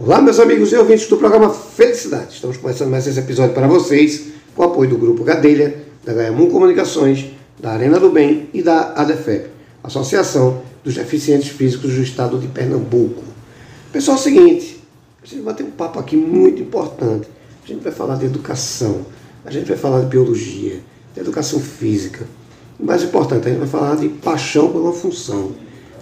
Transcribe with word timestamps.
Olá, 0.00 0.22
meus 0.22 0.38
amigos 0.38 0.70
e 0.70 0.76
ouvintes 0.76 1.08
do 1.08 1.16
programa 1.16 1.52
Felicidade. 1.52 2.34
Estamos 2.34 2.56
começando 2.56 2.88
mais 2.88 3.04
esse 3.08 3.18
episódio 3.18 3.52
para 3.52 3.66
vocês 3.66 4.28
com 4.54 4.62
o 4.62 4.64
apoio 4.64 4.90
do 4.90 4.96
Grupo 4.96 5.24
Gadelha, 5.24 5.76
da 6.04 6.14
Gaiamun 6.14 6.48
Comunicações, 6.50 7.32
da 7.58 7.72
Arena 7.72 7.98
do 7.98 8.08
Bem 8.08 8.48
e 8.54 8.62
da 8.62 8.92
ADEFEP, 8.92 9.50
Associação 9.82 10.62
dos 10.84 10.94
Deficientes 10.94 11.48
Físicos 11.48 11.94
do 11.94 12.00
Estado 12.00 12.38
de 12.38 12.46
Pernambuco. 12.46 13.24
Pessoal, 13.92 14.16
é 14.16 14.20
o 14.20 14.22
seguinte, 14.22 14.80
a 15.20 15.26
gente 15.26 15.42
vai 15.42 15.52
ter 15.52 15.64
um 15.64 15.72
papo 15.72 15.98
aqui 15.98 16.16
muito 16.16 16.62
importante. 16.62 17.28
A 17.64 17.66
gente 17.66 17.82
vai 17.82 17.92
falar 17.92 18.14
de 18.14 18.26
educação, 18.26 19.04
a 19.44 19.50
gente 19.50 19.66
vai 19.66 19.76
falar 19.76 20.02
de 20.02 20.06
biologia, 20.06 20.78
de 21.12 21.20
educação 21.20 21.58
física. 21.58 22.24
O 22.78 22.86
mais 22.86 23.02
importante, 23.02 23.48
a 23.48 23.50
gente 23.50 23.58
vai 23.58 23.68
falar 23.68 23.96
de 23.96 24.08
paixão 24.08 24.70
por 24.70 24.80
uma 24.80 24.92
função. 24.92 25.50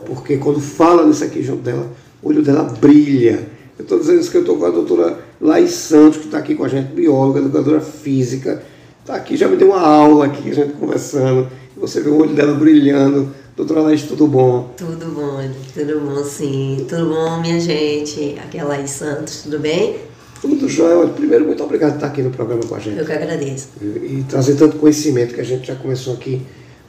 Porque 0.04 0.36
quando 0.36 0.60
fala 0.60 1.06
nisso 1.06 1.24
aqui 1.24 1.42
junto 1.42 1.62
dela, 1.62 1.90
o 2.22 2.28
olho 2.28 2.42
dela 2.42 2.62
brilha. 2.62 3.55
Eu 3.78 3.82
estou 3.82 3.98
dizendo 3.98 4.20
isso 4.20 4.30
que 4.30 4.38
eu 4.38 4.40
estou 4.40 4.56
com 4.56 4.64
a 4.64 4.70
doutora 4.70 5.18
Laís 5.40 5.72
Santos, 5.72 6.18
que 6.18 6.26
está 6.26 6.38
aqui 6.38 6.54
com 6.54 6.64
a 6.64 6.68
gente, 6.68 6.92
bióloga, 6.92 7.40
educadora 7.40 7.80
física. 7.80 8.62
Está 9.00 9.16
aqui, 9.16 9.36
já 9.36 9.48
me 9.48 9.56
deu 9.56 9.68
uma 9.68 9.80
aula 9.80 10.26
aqui, 10.26 10.50
a 10.50 10.54
gente 10.54 10.72
conversando. 10.72 11.46
Você 11.76 12.00
vê 12.00 12.08
o 12.08 12.16
olho 12.16 12.34
dela 12.34 12.54
brilhando. 12.54 13.28
Doutora 13.54 13.82
Laís, 13.82 14.02
tudo 14.02 14.26
bom? 14.26 14.70
Tudo 14.76 15.06
bom, 15.06 15.38
tudo 15.74 16.00
bom 16.00 16.24
sim. 16.24 16.86
Tudo 16.88 17.10
bom, 17.10 17.40
minha 17.40 17.60
gente? 17.60 18.38
Aqui 18.42 18.58
é 18.58 18.60
a 18.62 18.64
Laís 18.64 18.90
Santos, 18.90 19.42
tudo 19.42 19.58
bem? 19.58 19.96
Tudo 20.40 20.68
jóia. 20.68 21.06
Primeiro, 21.08 21.44
muito 21.44 21.62
obrigado 21.62 21.92
por 21.92 21.96
estar 21.96 22.06
aqui 22.06 22.22
no 22.22 22.30
programa 22.30 22.62
com 22.66 22.74
a 22.74 22.78
gente. 22.78 22.98
Eu 22.98 23.04
que 23.04 23.12
agradeço. 23.12 23.68
E, 23.80 23.84
e 23.84 24.26
trazer 24.28 24.56
tanto 24.56 24.78
conhecimento, 24.78 25.34
que 25.34 25.40
a 25.40 25.44
gente 25.44 25.66
já 25.66 25.74
começou 25.74 26.14
aqui 26.14 26.40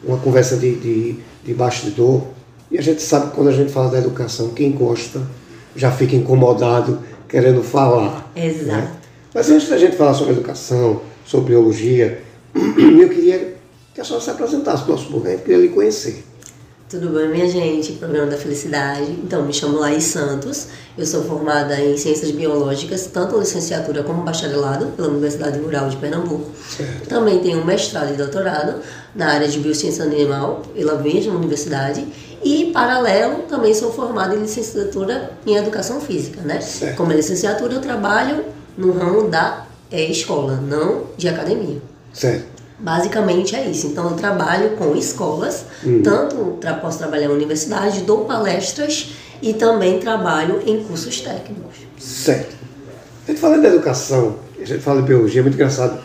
uma 0.03 0.17
conversa 0.17 0.55
de, 0.55 0.75
de, 0.75 1.15
de 1.43 1.53
bastidor. 1.53 2.23
E 2.71 2.77
a 2.77 2.81
gente 2.81 3.01
sabe 3.01 3.29
que 3.29 3.35
quando 3.35 3.49
a 3.49 3.53
gente 3.53 3.71
fala 3.71 3.89
da 3.89 3.99
educação, 3.99 4.49
quem 4.49 4.71
gosta 4.71 5.21
já 5.77 5.91
fica 5.91 6.15
incomodado 6.15 6.99
querendo 7.29 7.63
falar. 7.63 8.29
Exato. 8.35 8.65
Né? 8.65 8.91
Mas 9.33 9.49
antes 9.49 9.69
da 9.69 9.77
gente 9.77 9.95
falar 9.95 10.13
sobre 10.13 10.33
educação, 10.33 11.01
sobre 11.25 11.51
biologia, 11.51 12.21
eu 12.55 13.09
queria 13.09 13.55
que 13.93 14.01
a 14.01 14.03
senhora 14.03 14.23
se 14.23 14.29
apresentasse 14.29 14.83
para 14.83 14.93
o 14.93 14.95
nosso 14.95 15.07
público, 15.07 15.29
eu 15.29 15.39
queria 15.39 15.57
lhe 15.57 15.69
conhecer. 15.69 16.23
Tudo 16.89 17.09
bem, 17.09 17.27
minha 17.27 17.49
gente? 17.49 17.91
Programa 17.93 18.27
da 18.27 18.37
Felicidade. 18.37 19.11
Então, 19.11 19.43
me 19.43 19.51
chamo 19.51 19.77
Laís 19.77 20.05
Santos. 20.05 20.67
Eu 20.97 21.05
sou 21.05 21.21
formada 21.21 21.77
em 21.81 21.97
Ciências 21.97 22.31
Biológicas, 22.31 23.07
tanto 23.07 23.37
licenciatura 23.37 24.03
como 24.03 24.23
bacharelado, 24.23 24.85
pela 24.95 25.09
Universidade 25.09 25.59
Rural 25.59 25.89
de 25.89 25.97
Pernambuco. 25.97 26.49
Certo. 26.77 27.09
Também 27.09 27.39
tenho 27.39 27.65
mestrado 27.65 28.13
e 28.13 28.15
doutorado 28.15 28.75
na 29.13 29.33
área 29.33 29.49
de 29.49 29.59
Biociência 29.59 30.05
Animal, 30.05 30.61
pela 30.73 30.95
mesma 30.95 31.35
universidade. 31.35 32.07
E, 32.43 32.71
paralelo, 32.71 33.43
também 33.43 33.73
sou 33.73 33.91
formada 33.91 34.35
em 34.35 34.39
licenciatura 34.39 35.31
em 35.45 35.55
Educação 35.55 35.99
Física, 35.99 36.41
né? 36.41 36.61
Certo. 36.61 36.95
Como 36.95 37.11
licenciatura, 37.11 37.73
eu 37.73 37.81
trabalho 37.81 38.45
no 38.77 38.91
ramo 38.91 39.27
da 39.27 39.65
é, 39.91 40.03
escola, 40.05 40.55
não 40.55 41.03
de 41.17 41.27
academia. 41.27 41.81
Certo. 42.13 42.45
Basicamente 42.79 43.55
é 43.55 43.67
isso. 43.67 43.87
Então 43.87 44.09
eu 44.09 44.15
trabalho 44.15 44.71
com 44.77 44.95
escolas, 44.95 45.65
uhum. 45.83 46.01
tanto 46.03 46.59
posso 46.79 46.99
trabalhar 46.99 47.25
em 47.25 47.29
universidade, 47.29 48.01
dou 48.01 48.25
palestras 48.25 49.13
e 49.41 49.53
também 49.53 49.99
trabalho 49.99 50.61
em 50.65 50.83
cursos 50.83 51.21
técnicos. 51.21 51.77
Certo. 51.97 52.55
A 53.27 53.31
gente 53.31 53.41
fala 53.41 53.57
de 53.59 53.65
educação, 53.65 54.35
a 54.61 54.63
gente 54.63 54.79
fala 54.79 55.01
de 55.01 55.07
biologia, 55.07 55.41
é 55.41 55.43
muito 55.43 55.55
engraçado. 55.55 55.99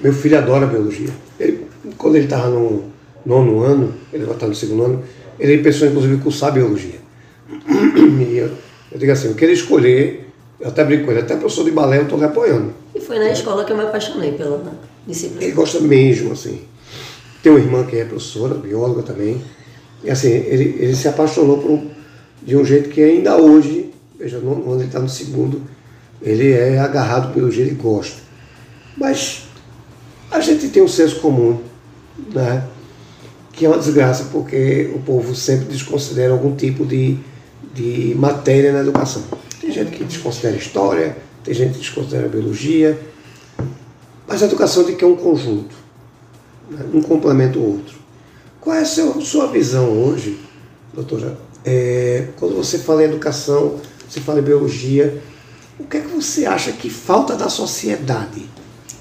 Meu 0.00 0.12
filho 0.12 0.36
adora 0.36 0.66
biologia. 0.66 1.08
Ele, 1.38 1.66
quando 1.96 2.16
ele 2.16 2.24
estava 2.24 2.48
no 2.48 2.84
nono 3.26 3.62
ano, 3.62 3.92
ele 4.12 4.24
vai 4.24 4.34
estar 4.34 4.46
no 4.46 4.54
segundo 4.54 4.84
ano, 4.84 5.02
ele 5.38 5.58
pensou 5.58 5.88
inclusive 5.88 6.18
cursar 6.18 6.52
biologia. 6.52 7.00
E 8.26 8.38
eu, 8.38 8.50
eu 8.92 8.98
digo 8.98 9.12
assim, 9.12 9.28
eu 9.28 9.34
queria 9.34 9.54
escolher, 9.54 10.28
eu 10.60 10.68
até 10.68 10.84
brinco 10.84 11.04
com 11.04 11.10
ele, 11.10 11.20
até 11.20 11.36
professor 11.36 11.64
de 11.64 11.70
balé 11.70 11.98
eu 11.98 12.02
estou 12.02 12.18
lhe 12.18 12.24
apoiando. 12.24 12.72
E 12.94 13.00
foi 13.00 13.18
na 13.18 13.26
é. 13.26 13.32
escola 13.32 13.64
que 13.64 13.72
eu 13.72 13.76
me 13.76 13.82
apaixonei 13.82 14.32
pela 14.32 14.62
disciplina. 15.06 15.44
Ele 15.44 15.52
gosta 15.52 15.80
mesmo, 15.80 16.32
assim. 16.32 16.62
Tem 17.42 17.52
uma 17.52 17.60
irmã 17.60 17.84
que 17.84 17.96
é 17.96 18.04
professora, 18.04 18.54
bióloga 18.54 19.02
também. 19.02 19.42
E 20.02 20.10
assim, 20.10 20.30
ele, 20.30 20.76
ele 20.78 20.94
se 20.94 21.08
apaixonou 21.08 21.58
por 21.58 21.70
um, 21.70 21.90
de 22.42 22.56
um 22.56 22.64
jeito 22.64 22.88
que 22.88 23.02
ainda 23.02 23.36
hoje, 23.36 23.92
veja, 24.18 24.38
no, 24.38 24.52
ano 24.52 24.80
ele 24.80 24.86
está 24.86 24.98
no 24.98 25.08
segundo, 25.08 25.62
ele 26.22 26.52
é 26.52 26.78
agarrado 26.78 27.32
pelo 27.34 27.50
jeito 27.50 27.70
ele 27.70 27.80
gosta. 27.80 28.22
Mas 28.96 29.44
a 30.30 30.40
gente 30.40 30.68
tem 30.68 30.82
um 30.82 30.88
senso 30.88 31.20
comum, 31.20 31.60
né? 32.32 32.64
Que 33.56 33.64
é 33.64 33.68
uma 33.68 33.78
desgraça, 33.78 34.28
porque 34.30 34.92
o 34.94 34.98
povo 34.98 35.34
sempre 35.34 35.64
desconsidera 35.64 36.32
algum 36.32 36.54
tipo 36.54 36.84
de, 36.84 37.16
de 37.74 38.14
matéria 38.14 38.70
na 38.70 38.80
educação. 38.80 39.22
Tem 39.58 39.72
gente 39.72 39.92
que 39.92 40.04
desconsidera 40.04 40.54
história, 40.56 41.16
tem 41.42 41.54
gente 41.54 41.72
que 41.72 41.78
desconsidera 41.78 42.28
biologia, 42.28 43.00
mas 44.28 44.42
a 44.42 44.46
educação 44.46 44.84
tem 44.84 44.94
que 44.94 45.02
é 45.02 45.06
um 45.06 45.16
conjunto, 45.16 45.74
né? 46.70 46.84
um 46.92 47.00
complementa 47.00 47.58
o 47.58 47.64
outro. 47.64 47.96
Qual 48.60 48.76
é 48.76 48.80
a 48.80 48.84
sua 48.84 49.46
visão 49.46 49.88
hoje, 49.90 50.38
doutora? 50.92 51.38
É, 51.64 52.28
quando 52.36 52.54
você 52.54 52.78
fala 52.78 53.02
em 53.02 53.06
educação, 53.06 53.80
você 54.06 54.20
fala 54.20 54.40
em 54.40 54.42
biologia, 54.42 55.22
o 55.78 55.84
que 55.84 55.96
é 55.96 56.00
que 56.00 56.08
você 56.08 56.44
acha 56.44 56.72
que 56.72 56.90
falta 56.90 57.34
da 57.34 57.48
sociedade? 57.48 58.46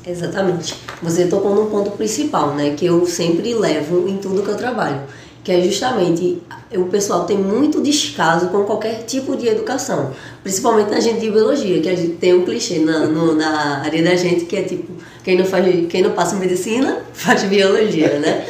Exatamente. 0.06 0.76
Você 1.02 1.26
tocou 1.26 1.56
no 1.56 1.66
ponto 1.68 1.92
principal, 1.92 2.54
né, 2.54 2.76
que 2.78 2.86
eu 2.86 3.06
sempre 3.06 3.54
levo 3.54 4.08
em 4.08 4.18
tudo 4.18 4.44
que 4.44 4.50
eu 4.50 4.58
trabalho, 4.58 5.02
que 5.44 5.52
é 5.52 5.62
justamente 5.62 6.42
o 6.74 6.86
pessoal 6.86 7.26
tem 7.26 7.38
muito 7.38 7.82
descaso 7.82 8.48
com 8.48 8.64
qualquer 8.64 9.04
tipo 9.06 9.36
de 9.36 9.48
educação, 9.48 10.12
principalmente 10.44 10.92
na 10.92 11.00
gente 11.00 11.20
de 11.20 11.32
biologia, 11.32 11.82
que 11.82 11.90
a 11.90 11.96
gente 11.96 12.16
tem 12.16 12.34
um 12.34 12.44
clichê 12.44 12.80
na, 12.80 13.06
no, 13.08 13.34
na 13.34 13.82
área 13.82 14.04
da 14.04 14.16
gente 14.16 14.46
que 14.46 14.56
é 14.56 14.64
tipo 14.64 14.94
quem 15.24 15.38
não, 15.38 15.46
faz, 15.46 15.66
quem 15.88 16.04
não 16.04 16.12
passa 16.12 16.36
medicina, 16.36 17.00
faz 17.14 17.44
biologia, 17.44 18.20
né? 18.20 18.46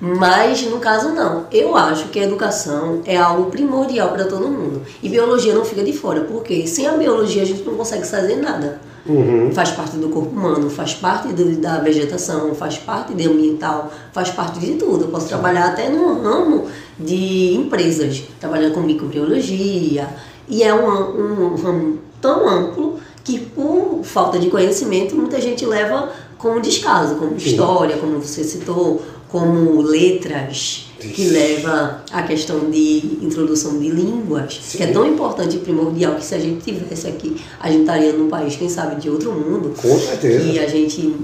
Mas 0.00 0.62
no 0.62 0.78
caso 0.78 1.10
não. 1.10 1.46
Eu 1.52 1.76
acho 1.76 2.08
que 2.08 2.18
a 2.18 2.24
educação 2.24 3.02
é 3.04 3.16
algo 3.16 3.50
primordial 3.50 4.10
para 4.10 4.24
todo 4.24 4.48
mundo. 4.48 4.82
E 5.02 5.08
biologia 5.08 5.54
não 5.54 5.64
fica 5.64 5.82
de 5.82 5.92
fora, 5.92 6.22
porque 6.22 6.66
sem 6.66 6.86
a 6.86 6.92
biologia 6.92 7.42
a 7.42 7.46
gente 7.46 7.62
não 7.62 7.74
consegue 7.74 8.06
fazer 8.06 8.36
nada. 8.36 8.80
Uhum. 9.06 9.50
Faz 9.52 9.70
parte 9.70 9.96
do 9.96 10.08
corpo 10.08 10.30
humano, 10.30 10.68
faz 10.68 10.94
parte 10.94 11.32
do, 11.32 11.56
da 11.56 11.78
vegetação, 11.78 12.54
faz 12.54 12.76
parte 12.76 13.14
do 13.14 13.30
ambiental, 13.30 13.90
faz 14.12 14.30
parte 14.30 14.60
de 14.60 14.74
tudo. 14.74 15.04
Eu 15.04 15.08
posso 15.08 15.24
Sim. 15.24 15.30
trabalhar 15.30 15.68
até 15.68 15.88
no 15.88 16.22
ramo 16.22 16.66
de 16.98 17.54
empresas, 17.54 18.22
trabalhando 18.38 18.74
com 18.74 18.80
microbiologia. 18.80 20.08
E 20.48 20.62
é 20.62 20.74
um, 20.74 20.88
um, 20.88 21.44
um 21.44 21.54
ramo 21.56 21.98
tão 22.20 22.48
amplo 22.48 22.98
que 23.24 23.38
por 23.38 24.00
falta 24.02 24.38
de 24.38 24.50
conhecimento 24.50 25.14
muita 25.14 25.40
gente 25.40 25.64
leva 25.64 26.10
como 26.36 26.60
descaso, 26.60 27.16
como 27.16 27.38
Sim. 27.38 27.50
história, 27.50 27.96
como 27.96 28.20
você 28.20 28.42
citou, 28.44 29.02
como 29.28 29.80
letras, 29.80 30.89
que 31.08 31.28
leva 31.28 32.02
à 32.12 32.22
questão 32.22 32.70
de 32.70 33.18
introdução 33.22 33.78
de 33.78 33.88
línguas, 33.88 34.60
Sim. 34.62 34.78
que 34.78 34.84
é 34.84 34.86
tão 34.88 35.06
importante 35.06 35.56
e 35.56 35.58
primordial 35.60 36.14
que 36.14 36.24
se 36.24 36.34
a 36.34 36.38
gente 36.38 36.62
tivesse 36.62 37.08
aqui, 37.08 37.36
a 37.58 37.70
gente 37.70 37.80
estaria 37.80 38.12
num 38.12 38.28
país, 38.28 38.56
quem 38.56 38.68
sabe, 38.68 39.00
de 39.00 39.08
outro 39.08 39.32
mundo. 39.32 39.74
Com 39.80 39.98
certeza. 39.98 40.44
E 40.44 40.58
a 40.58 40.68
gente 40.68 41.14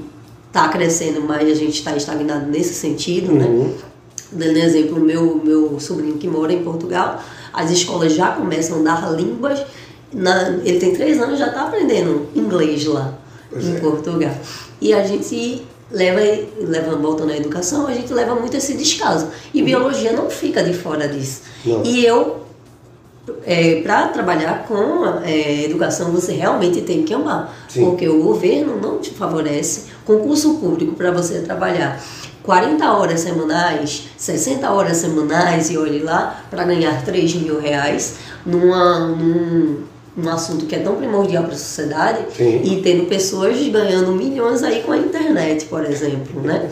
está 0.49 0.69
crescendo, 0.69 1.21
mas 1.21 1.49
a 1.49 1.55
gente 1.55 1.79
está 1.79 1.97
estagnado 1.97 2.51
nesse 2.51 2.75
sentido, 2.75 3.33
né? 3.33 3.45
uhum. 3.45 3.65
né? 3.65 3.75
Dando 4.33 4.59
exemplo, 4.59 4.99
meu 4.99 5.41
meu 5.43 5.79
sobrinho 5.79 6.17
que 6.17 6.27
mora 6.27 6.53
em 6.53 6.65
Portugal, 6.65 7.23
as 7.53 7.71
escolas 7.71 8.13
já 8.13 8.33
começam 8.33 8.81
a 8.81 8.83
dar 8.83 9.13
línguas 9.13 9.65
na, 10.13 10.59
ele 10.65 10.79
tem 10.79 10.95
três 10.95 11.21
anos 11.21 11.39
já 11.39 11.49
está 11.49 11.67
aprendendo 11.67 12.27
inglês 12.35 12.85
lá 12.87 13.17
pois 13.51 13.65
em 13.65 13.77
é. 13.77 13.81
Portugal. 13.81 14.35
E 14.81 14.93
a 14.93 15.05
gente 15.05 15.63
leva, 15.91 16.21
leva 16.61 16.97
voltando 16.97 17.33
à 17.33 17.37
educação, 17.37 17.87
a 17.87 17.93
gente 17.93 18.13
leva 18.13 18.35
muito 18.35 18.57
esse 18.57 18.75
descaso. 18.75 19.29
E 19.53 19.61
uhum. 19.61 19.65
biologia 19.65 20.13
não 20.13 20.31
fica 20.31 20.63
de 20.63 20.75
fora 20.75 21.09
disso. 21.09 21.43
Não. 21.65 21.85
E 21.85 22.05
eu, 22.05 22.45
é, 23.45 23.81
para 23.83 24.09
trabalhar 24.09 24.67
com 24.67 25.23
é, 25.25 25.65
educação, 25.65 26.11
você 26.11 26.33
realmente 26.33 26.81
tem 26.83 27.03
que 27.03 27.15
amar. 27.15 27.55
Sim. 27.69 27.85
Porque 27.85 28.09
o 28.09 28.23
governo 28.23 28.81
não 28.81 28.99
te 28.99 29.11
favorece. 29.11 29.87
Concurso 30.05 30.55
público 30.55 30.95
para 30.95 31.11
você 31.11 31.41
trabalhar 31.41 32.01
40 32.43 32.93
horas 32.93 33.21
semanais, 33.21 34.05
60 34.17 34.71
horas 34.71 34.97
semanais 34.99 35.69
e 35.69 35.77
olhe 35.77 35.99
lá, 35.99 36.45
para 36.49 36.65
ganhar 36.65 37.05
3 37.05 37.35
mil 37.35 37.61
reais 37.61 38.19
numa, 38.47 39.09
num, 39.09 39.83
um 40.17 40.29
assunto 40.31 40.67
que 40.67 40.75
é 40.75 40.79
tão 40.79 40.97
primordial 40.97 41.45
para 41.45 41.55
a 41.55 41.59
sociedade 41.59 42.25
Sim. 42.35 42.63
e 42.65 42.81
tendo 42.83 43.07
pessoas 43.07 43.57
ganhando 43.69 44.13
milhões 44.13 44.63
aí 44.63 44.83
com 44.83 44.93
a 44.93 44.99
internet, 44.99 45.67
por 45.67 45.85
exemplo, 45.85 46.41
né? 46.41 46.71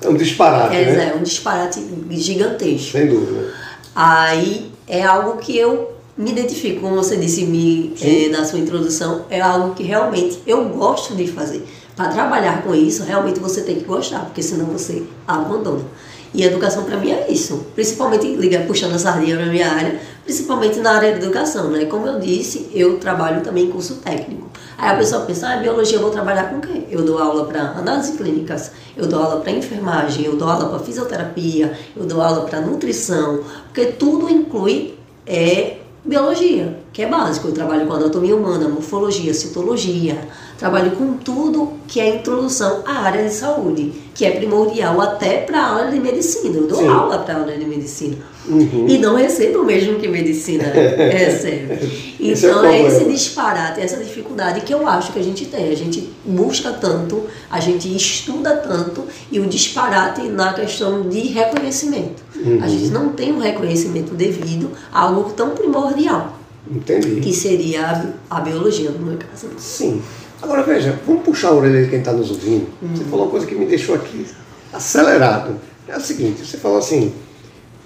É 0.00 0.08
um 0.08 0.14
disparate, 0.14 0.76
é, 0.76 0.92
né? 0.92 1.12
É 1.12 1.18
um 1.18 1.22
disparate 1.22 1.82
gigantesco. 2.10 2.92
Sem 2.92 3.08
dúvida. 3.08 3.52
Aí 3.94 4.70
é 4.86 5.02
algo 5.02 5.38
que 5.38 5.56
eu 5.56 5.96
me 6.16 6.30
identifico, 6.30 6.80
como 6.80 6.96
você 6.96 7.16
disse 7.16 7.44
me, 7.44 7.94
é, 8.00 8.28
na 8.28 8.44
sua 8.44 8.58
introdução, 8.58 9.26
é 9.28 9.40
algo 9.40 9.74
que 9.74 9.82
realmente 9.82 10.40
eu 10.46 10.64
gosto 10.66 11.14
de 11.14 11.26
fazer. 11.26 11.66
Para 11.94 12.08
trabalhar 12.08 12.62
com 12.62 12.74
isso, 12.74 13.02
realmente 13.02 13.40
você 13.40 13.62
tem 13.62 13.76
que 13.76 13.84
gostar, 13.84 14.20
porque 14.20 14.42
senão 14.42 14.66
você 14.66 15.02
abandona. 15.26 15.84
E 16.32 16.42
educação 16.42 16.84
para 16.84 16.98
mim 16.98 17.10
é 17.10 17.30
isso. 17.30 17.66
Principalmente 17.74 18.26
liga, 18.26 18.60
puxando 18.66 18.94
a 18.94 18.98
sardinha 18.98 19.36
para 19.36 19.46
minha 19.46 19.70
área, 19.70 19.98
principalmente 20.26 20.80
na 20.80 20.90
área 20.90 21.12
de 21.12 21.24
educação, 21.24 21.70
né? 21.70 21.84
Como 21.84 22.04
eu 22.04 22.18
disse, 22.18 22.68
eu 22.74 22.98
trabalho 22.98 23.42
também 23.42 23.66
em 23.66 23.70
curso 23.70 23.94
técnico. 23.96 24.50
Aí 24.76 24.90
a 24.90 24.96
pessoa 24.96 25.24
pensa, 25.24 25.48
ah, 25.48 25.56
biologia 25.56 25.96
eu 25.96 26.02
vou 26.02 26.10
trabalhar 26.10 26.50
com 26.50 26.60
quem? 26.60 26.84
Eu 26.90 27.04
dou 27.04 27.18
aula 27.18 27.44
para 27.44 27.60
análises 27.60 28.16
clínicas, 28.16 28.72
eu 28.96 29.06
dou 29.06 29.22
aula 29.22 29.40
para 29.40 29.52
enfermagem, 29.52 30.24
eu 30.24 30.36
dou 30.36 30.48
aula 30.48 30.68
para 30.68 30.80
fisioterapia, 30.80 31.78
eu 31.96 32.04
dou 32.04 32.20
aula 32.20 32.44
para 32.44 32.60
nutrição, 32.60 33.40
porque 33.66 33.86
tudo 33.92 34.28
inclui 34.28 34.98
é, 35.24 35.76
biologia, 36.04 36.76
que 36.92 37.02
é 37.02 37.06
básico. 37.08 37.46
Eu 37.46 37.52
trabalho 37.52 37.86
com 37.86 37.94
anatomia 37.94 38.34
humana, 38.34 38.68
morfologia, 38.68 39.32
citologia, 39.32 40.18
trabalho 40.58 40.92
com 40.92 41.14
tudo 41.14 41.74
que 41.86 42.00
é 42.00 42.16
introdução 42.16 42.82
à 42.86 43.00
área 43.02 43.24
de 43.24 43.32
saúde, 43.32 43.92
que 44.14 44.24
é 44.24 44.30
primordial 44.30 45.00
até 45.00 45.38
para 45.38 45.60
a 45.60 45.76
área 45.76 45.92
de 45.92 46.00
medicina. 46.00 46.56
Eu 46.56 46.66
dou 46.66 46.78
Sim. 46.78 46.88
aula 46.88 47.18
para 47.18 47.34
a 47.34 47.40
área 47.42 47.58
de 47.58 47.64
medicina. 47.64 48.16
Uhum. 48.48 48.86
E 48.88 48.98
não 48.98 49.16
recebo 49.16 49.60
o 49.60 49.64
mesmo 49.64 49.98
que 49.98 50.08
medicina 50.08 50.64
recebe. 50.72 52.14
Então 52.18 52.64
é, 52.64 52.78
é 52.78 52.86
esse 52.86 53.04
disparate, 53.04 53.80
essa 53.80 53.96
dificuldade 53.96 54.60
que 54.60 54.72
eu 54.72 54.86
acho 54.86 55.12
que 55.12 55.18
a 55.18 55.22
gente 55.22 55.46
tem. 55.46 55.70
A 55.70 55.76
gente 55.76 56.08
busca 56.24 56.72
tanto, 56.72 57.24
a 57.50 57.60
gente 57.60 57.94
estuda 57.94 58.56
tanto 58.56 59.04
e 59.30 59.40
o 59.40 59.46
disparate 59.46 60.22
na 60.28 60.52
questão 60.52 61.08
de 61.08 61.20
reconhecimento. 61.20 62.22
Uhum. 62.34 62.60
A 62.62 62.68
gente 62.68 62.86
não 62.86 63.10
tem 63.10 63.32
um 63.32 63.38
reconhecimento 63.38 64.14
devido 64.14 64.70
a 64.92 65.02
algo 65.02 65.30
tão 65.32 65.50
primordial. 65.50 66.36
Entendi. 66.70 67.20
Que 67.20 67.32
seria 67.32 68.14
a, 68.30 68.38
a 68.38 68.40
biologia, 68.40 68.90
no 68.90 69.06
meu 69.06 69.18
caso. 69.18 69.48
Sim. 69.56 70.02
Agora 70.42 70.62
veja, 70.62 70.98
vamos 71.06 71.22
puxar 71.22 71.48
a 71.48 71.54
orelha 71.54 71.84
de 71.84 71.90
quem 71.90 71.98
está 72.00 72.12
nos 72.12 72.30
ouvindo. 72.30 72.66
Uhum. 72.82 72.94
Você 72.94 73.04
falou 73.04 73.24
uma 73.24 73.30
coisa 73.30 73.46
que 73.46 73.54
me 73.54 73.66
deixou 73.66 73.94
aqui 73.94 74.26
acelerado. 74.72 75.58
É 75.88 75.96
o 75.96 76.00
seguinte, 76.00 76.44
você 76.44 76.58
falou 76.58 76.78
assim, 76.78 77.12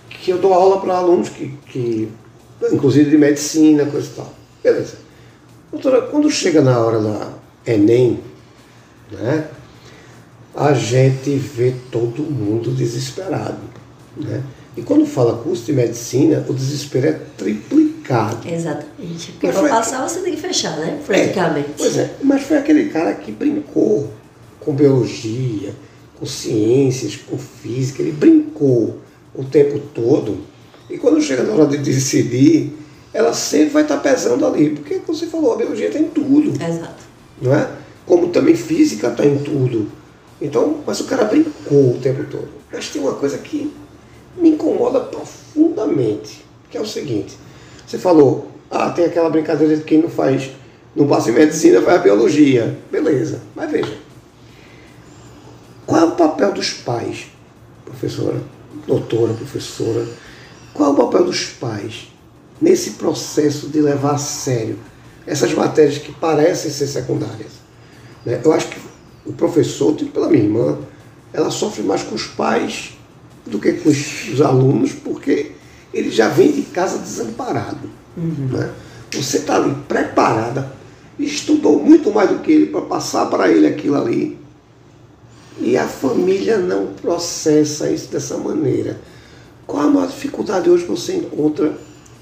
que 0.09 0.31
eu 0.31 0.39
dou 0.39 0.53
aula 0.53 0.81
para 0.81 0.95
alunos 0.95 1.29
que, 1.29 1.55
que, 1.67 2.09
inclusive 2.73 3.11
de 3.11 3.19
medicina, 3.19 3.87
coisa 3.87 4.09
e 4.09 4.17
tal. 4.17 4.35
Beleza. 4.63 4.95
Doutora, 5.71 6.03
quando 6.03 6.31
chega 6.31 6.61
na 6.61 6.79
hora 6.79 6.99
da 6.99 7.29
Enem, 7.67 8.21
né, 9.13 9.49
a 10.55 10.73
gente 10.73 11.37
vê 11.37 11.75
todo 11.91 12.23
mundo 12.23 12.71
desesperado. 12.71 13.61
Né? 14.17 14.43
E 14.77 14.83
quando 14.83 15.07
fala 15.07 15.39
curso 15.39 15.65
de 15.67 15.73
medicina, 15.73 16.45
o 16.49 16.53
desespero 16.53 17.07
é 17.09 17.13
triplicado. 17.37 18.00
Exatamente. 18.45 19.33
Porque 19.33 19.49
para 19.49 19.69
passar 19.69 20.09
você 20.09 20.21
tem 20.21 20.35
que 20.35 20.41
fechar, 20.41 20.77
né? 20.79 21.01
Praticamente. 21.05 21.71
É, 21.71 21.75
pois 21.77 21.97
é, 21.97 22.15
mas 22.23 22.43
foi 22.43 22.59
aquele 22.59 22.89
cara 22.89 23.15
que 23.15 23.31
brincou 23.31 24.11
com 24.59 24.73
biologia, 24.73 25.75
com 26.19 26.27
ciências, 26.27 27.17
com 27.17 27.39
física, 27.39 28.03
ele 28.03 28.13
brincou 28.13 28.99
o 29.35 29.45
tempo 29.45 29.79
todo. 29.95 30.39
E 30.89 30.99
quando 30.99 31.21
chega 31.21 31.45
na 31.45 31.53
hora 31.55 31.67
de 31.67 31.79
decidir, 31.79 32.77
ela 33.13 33.33
sempre 33.33 33.71
vai 33.71 33.83
estar 33.83 33.99
pesando 33.99 34.47
ali. 34.47 34.71
Porque, 34.71 34.97
como 34.99 35.17
você 35.17 35.27
falou, 35.27 35.55
a 35.55 35.57
biologia 35.57 35.91
tem 35.91 36.05
tudo. 36.05 36.53
Exato. 36.63 37.05
Não 37.41 37.55
é? 37.55 37.71
Como 38.07 38.29
também 38.29 38.55
física 38.55 39.09
está 39.09 39.25
em 39.25 39.39
tudo. 39.39 39.91
Então, 40.41 40.79
mas 40.87 41.01
o 41.01 41.05
cara 41.05 41.25
brincou 41.25 41.93
o 41.93 41.99
tempo 41.99 42.25
todo. 42.25 42.49
Mas 42.73 42.89
tem 42.89 43.01
uma 43.01 43.15
coisa 43.15 43.39
que 43.39 43.73
me 44.37 44.51
incomoda 44.51 45.01
profundamente, 45.01 46.45
que 46.71 46.77
é 46.77 46.81
o 46.81 46.87
seguinte. 46.87 47.37
Você 47.91 47.99
falou, 47.99 48.49
ah, 48.71 48.89
tem 48.91 49.05
aquela 49.05 49.29
brincadeira 49.29 49.77
de 49.77 49.83
quem 49.83 50.01
não 50.01 50.09
faz, 50.09 50.53
não 50.95 51.09
passa 51.09 51.31
em 51.31 51.33
medicina, 51.33 51.83
faz 51.83 52.01
biologia. 52.01 52.79
Beleza, 52.89 53.41
mas 53.57 53.69
veja. 53.69 53.99
Qual 55.85 56.01
é 56.01 56.05
o 56.05 56.13
papel 56.13 56.53
dos 56.53 56.71
pais, 56.71 57.27
professora, 57.85 58.41
doutora, 58.87 59.35
professora? 59.35 60.07
Qual 60.73 60.91
é 60.91 60.93
o 60.93 60.97
papel 60.97 61.25
dos 61.25 61.47
pais 61.47 62.13
nesse 62.61 62.93
processo 62.93 63.69
de 63.69 63.81
levar 63.81 64.13
a 64.13 64.19
sério 64.19 64.79
essas 65.27 65.53
matérias 65.53 65.99
que 65.99 66.13
parecem 66.13 66.71
ser 66.71 66.87
secundárias? 66.87 67.55
Né? 68.25 68.41
Eu 68.45 68.53
acho 68.53 68.69
que 68.69 68.79
o 69.27 69.33
professor, 69.33 69.97
tipo 69.97 70.13
pela 70.13 70.29
minha 70.29 70.45
irmã, 70.45 70.79
ela 71.33 71.51
sofre 71.51 71.83
mais 71.83 72.05
com 72.05 72.15
os 72.15 72.29
pais 72.29 72.97
do 73.47 73.59
que 73.59 73.73
com 73.73 73.89
os, 73.89 74.41
alunos, 74.41 74.93
porque 74.93 75.59
ele 75.93 76.11
já 76.11 76.29
vem 76.29 76.53
de 76.53 76.63
casa 76.63 76.99
desamparado. 76.99 77.91
Uhum. 78.17 78.49
Né? 78.53 78.71
Você 79.13 79.39
está 79.39 79.57
ali 79.57 79.75
preparada, 79.89 80.73
estudou 81.19 81.79
muito 81.83 82.13
mais 82.13 82.31
do 82.31 82.39
que 82.39 82.53
ele 82.53 82.67
para 82.67 82.83
passar 82.83 83.27
para 83.27 83.51
ele 83.51 83.67
aquilo 83.67 83.97
ali. 83.97 84.39
E 85.59 85.77
a 85.77 85.87
família 85.87 86.59
não 86.59 86.87
processa 86.87 87.91
isso 87.91 88.11
dessa 88.11 88.37
maneira. 88.39 88.99
Qual 89.67 89.83
a 89.83 89.87
maior 89.87 90.07
dificuldade 90.07 90.71
hoje 90.71 90.85
que 90.85 90.91
você 90.91 91.17
encontra 91.17 91.75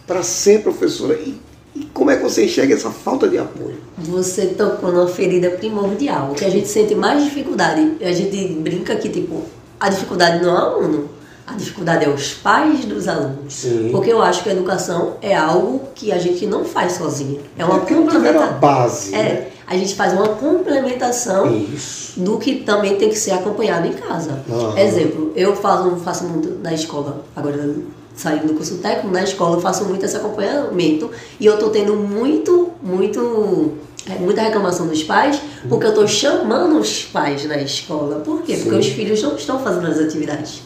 para 0.07 0.23
ser 0.23 0.63
professora? 0.63 1.15
E, 1.15 1.37
e, 1.75 1.85
como 1.95 2.11
é 2.11 2.17
que 2.17 2.23
você 2.23 2.45
enxerga 2.45 2.75
essa 2.75 2.91
falta 2.91 3.29
de 3.29 3.39
apoio? 3.39 3.77
Você 3.97 4.47
tocou 4.49 4.91
numa 4.91 5.07
ferida 5.07 5.51
primordial. 5.51 6.33
O 6.33 6.35
que 6.35 6.45
a 6.45 6.51
gente 6.51 6.69
sente 6.69 6.95
mais 6.95 7.23
dificuldade, 7.23 7.97
a 8.03 8.13
gente 8.13 8.55
brinca 8.55 8.97
que, 8.97 9.09
tipo, 9.09 9.45
a 9.79 9.89
dificuldade 9.89 10.43
não 10.45 10.51
é 10.51 10.61
o 10.61 10.65
aluno, 10.65 11.09
a 11.49 11.55
dificuldade 11.55 12.05
é 12.05 12.09
os 12.09 12.35
pais 12.35 12.85
dos 12.85 13.09
alunos. 13.09 13.55
Sim. 13.55 13.89
Porque 13.91 14.13
eu 14.13 14.23
acho 14.23 14.43
que 14.43 14.51
a 14.51 14.53
educação 14.53 15.15
é 15.23 15.35
algo 15.35 15.89
que 15.95 16.13
a 16.13 16.19
gente 16.19 16.47
não 16.47 16.65
faz 16.65 16.93
sozinho. 16.93 17.41
É 17.57 17.65
uma 17.65 17.79
é 17.79 17.81
complementação. 17.81 18.59
base. 18.59 19.15
É, 19.15 19.23
né? 19.23 19.47
a 19.67 19.77
gente 19.77 19.95
faz 19.95 20.13
uma 20.13 20.29
complementação 20.29 21.51
Isso. 21.55 22.21
do 22.21 22.39
que 22.39 22.57
também 22.57 22.97
tem 22.97 23.09
que 23.09 23.19
ser 23.19 23.33
acompanhado 23.33 23.87
em 23.87 23.93
casa. 23.93 24.43
Uhum. 24.47 24.77
Exemplo, 24.77 25.33
eu 25.35 25.57
faço, 25.57 25.97
faço 25.97 26.25
muito 26.25 26.59
na 26.63 26.75
escola, 26.75 27.25
agora 27.35 27.75
saindo 28.15 28.49
do 28.49 28.55
curso 28.55 28.79
técnico, 28.79 29.09
na 29.09 29.23
escola 29.23 29.57
eu 29.57 29.61
faço 29.61 29.85
muito 29.85 30.05
esse 30.05 30.17
acompanhamento 30.17 31.11
e 31.39 31.47
eu 31.47 31.55
estou 31.55 31.71
tendo 31.71 31.95
muito, 31.95 32.71
muito 32.83 33.75
é, 34.11 34.19
muita 34.19 34.43
reclamação 34.43 34.87
dos 34.87 35.03
pais, 35.03 35.41
porque 35.69 35.85
eu 35.85 35.91
estou 35.91 36.09
chamando 36.09 36.79
os 36.79 37.05
pais 37.05 37.45
na 37.47 37.59
escola. 37.59 38.21
Por 38.21 38.43
quê? 38.43 38.57
Sim. 38.57 38.63
Porque 38.65 38.79
os 38.79 38.87
filhos 38.89 39.23
não 39.23 39.37
estão 39.37 39.59
fazendo 39.61 39.87
as 39.87 39.99
atividades 39.99 40.63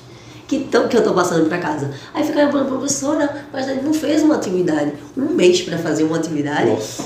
que, 0.53 0.65
tão, 0.65 0.87
que 0.87 0.95
eu 0.95 1.01
estou 1.01 1.15
passando 1.15 1.49
para 1.49 1.57
casa. 1.57 1.91
Aí 2.13 2.23
fica 2.23 2.47
falando, 2.51 2.69
professora, 2.69 3.47
mas 3.51 3.67
ele 3.67 3.81
não 3.81 3.95
fez 3.95 4.23
uma 4.23 4.35
atividade. 4.35 4.93
Um 5.17 5.31
mês 5.31 5.63
para 5.63 5.79
fazer 5.79 6.05
uma 6.05 6.19
atividade. 6.19 6.69
Nossa. 6.69 7.05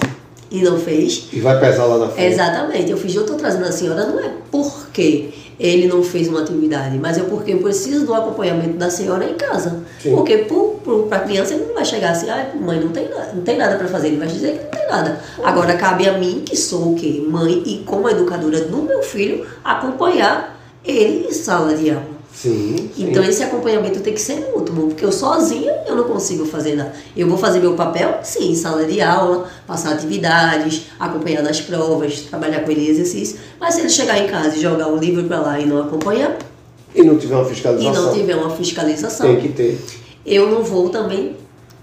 E 0.51 0.63
não 0.63 0.81
fez. 0.81 1.29
E 1.33 1.39
vai 1.39 1.61
pesar 1.61 1.85
lá 1.85 1.99
na 1.99 2.09
frente. 2.09 2.33
Exatamente. 2.33 2.91
Eu 2.91 2.97
fiz, 2.97 3.15
eu 3.15 3.23
estou 3.23 3.37
trazendo 3.37 3.65
a 3.65 3.71
senhora, 3.71 4.05
não 4.05 4.19
é 4.19 4.33
porque 4.51 5.33
ele 5.61 5.87
não 5.87 6.03
fez 6.03 6.27
uma 6.27 6.41
atividade, 6.41 6.99
mas 6.99 7.19
é 7.19 7.23
porque 7.23 7.53
eu 7.53 7.59
preciso 7.59 8.05
do 8.05 8.15
acompanhamento 8.15 8.77
da 8.77 8.91
senhora 8.91 9.25
em 9.25 9.35
casa. 9.35 9.81
Sim. 10.03 10.11
Porque 10.11 10.47
para 11.09 11.19
a 11.19 11.21
criança 11.21 11.55
ele 11.55 11.67
não 11.67 11.75
vai 11.75 11.85
chegar 11.85 12.11
assim, 12.11 12.29
ah, 12.29 12.51
mãe, 12.61 12.81
não 12.81 12.89
tem, 12.89 13.09
não 13.33 13.43
tem 13.43 13.57
nada 13.57 13.77
para 13.77 13.87
fazer, 13.87 14.09
ele 14.09 14.17
vai 14.17 14.27
dizer 14.27 14.59
que 14.59 14.65
não 14.65 14.71
tem 14.71 14.89
nada. 14.89 15.21
Agora 15.45 15.75
cabe 15.75 16.09
a 16.09 16.19
mim, 16.19 16.43
que 16.45 16.57
sou 16.57 16.93
o 16.93 16.97
quê? 16.97 17.25
Mãe 17.29 17.63
e 17.65 17.79
como 17.85 18.09
educadora 18.09 18.61
do 18.63 18.83
meu 18.83 19.03
filho, 19.05 19.47
acompanhar 19.65 20.61
ele 20.85 21.29
em 21.29 21.33
sala 21.33 21.75
de 21.75 21.91
aula. 21.91 22.16
Sim, 22.51 22.91
então 22.97 23.25
esse 23.25 23.43
acompanhamento 23.43 24.01
tem 24.01 24.15
que 24.15 24.21
ser 24.21 24.53
mútuo, 24.55 24.89
porque 24.89 25.05
eu 25.05 25.13
sozinha 25.13 25.73
eu 25.87 25.97
não 25.97 26.05
consigo 26.05 26.45
fazer 26.45 26.75
nada. 26.75 26.93
Eu 27.17 27.29
vou 27.29 27.37
fazer 27.37 27.61
meu 27.61 27.75
papel, 27.75 28.21
sim, 28.23 28.51
em 28.51 28.55
sala 28.55 28.85
de 28.85 29.01
aula, 29.01 29.49
passar 29.67 29.93
atividades, 29.93 30.83
acompanhar 30.99 31.43
nas 31.43 31.61
provas, 31.61 32.21
trabalhar 32.21 32.61
com 32.61 32.71
ele 32.71 32.87
em 32.87 32.89
exercício, 32.89 33.39
mas 33.59 33.75
se 33.75 33.81
ele 33.81 33.91
chegar 33.91 34.19
em 34.19 34.29
casa 34.29 34.57
e 34.57 34.61
jogar 34.61 34.89
o 34.89 34.97
livro 34.97 35.25
para 35.25 35.41
lá 35.41 35.61
e 35.61 35.67
não 35.67 35.81
acompanhar, 35.81 36.37
e 36.97 37.03
não 37.03 37.19
tiver 37.19 37.37
uma 37.37 37.45
fiscalização. 37.45 37.93
E 37.93 38.07
não 38.07 38.15
tiver 38.15 38.37
uma 38.37 38.51
fiscalização. 38.51 39.27
Tem 39.27 39.41
que 39.41 39.49
ter. 39.51 39.79
Eu 40.25 40.51
não 40.51 40.63
vou 40.63 40.89
também 40.89 41.37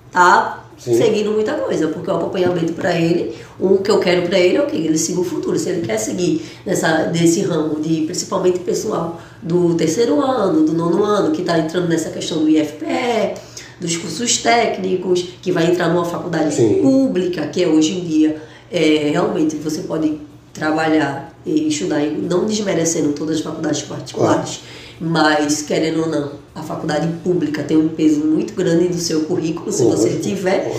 estar 0.07 0.11
tá 0.11 0.65
Sim. 0.77 0.97
seguindo 0.97 1.31
muita 1.31 1.53
coisa, 1.53 1.87
porque 1.89 2.09
o 2.09 2.15
acompanhamento 2.15 2.73
para 2.73 2.99
ele, 2.99 3.35
o 3.59 3.77
que 3.77 3.91
eu 3.91 3.99
quero 3.99 4.23
para 4.23 4.39
ele 4.39 4.57
é 4.57 4.61
o 4.61 4.65
que 4.65 4.75
ele 4.75 4.97
siga 4.97 5.21
o 5.21 5.23
futuro. 5.23 5.57
Se 5.59 5.69
ele 5.69 5.85
quer 5.85 5.97
seguir 5.97 6.43
nessa 6.65 7.03
desse 7.03 7.41
ramo 7.41 7.79
de 7.79 8.01
principalmente 8.05 8.59
pessoal 8.59 9.21
do 9.43 9.75
terceiro 9.75 10.21
ano, 10.21 10.65
do 10.65 10.73
nono 10.73 11.03
ano, 11.03 11.31
que 11.31 11.41
está 11.41 11.59
entrando 11.59 11.87
nessa 11.87 12.09
questão 12.09 12.39
do 12.39 12.49
IFPE, 12.49 13.35
dos 13.79 13.97
cursos 13.97 14.37
técnicos, 14.37 15.25
que 15.41 15.51
vai 15.51 15.69
entrar 15.69 15.89
numa 15.89 16.05
faculdade 16.05 16.55
Sim. 16.55 16.81
pública, 16.81 17.47
que 17.47 17.63
é 17.63 17.67
hoje 17.67 17.97
em 17.97 18.05
dia 18.05 18.41
é, 18.71 19.09
realmente 19.11 19.55
você 19.57 19.81
pode 19.81 20.19
trabalhar 20.53 21.33
e 21.45 21.67
estudar, 21.67 21.99
não 22.01 22.45
desmerecendo 22.45 23.13
todas 23.13 23.37
as 23.37 23.43
faculdades 23.43 23.81
particulares. 23.81 24.57
Claro 24.57 24.83
mas 24.99 25.61
querendo 25.61 26.01
ou 26.01 26.07
não, 26.07 26.31
a 26.55 26.61
faculdade 26.61 27.07
pública 27.23 27.63
tem 27.63 27.75
um 27.75 27.89
peso 27.89 28.21
muito 28.21 28.53
grande 28.53 28.87
no 28.87 28.93
seu 28.93 29.25
currículo, 29.25 29.71
se 29.71 29.83
você 29.83 30.17
tiver. 30.19 30.71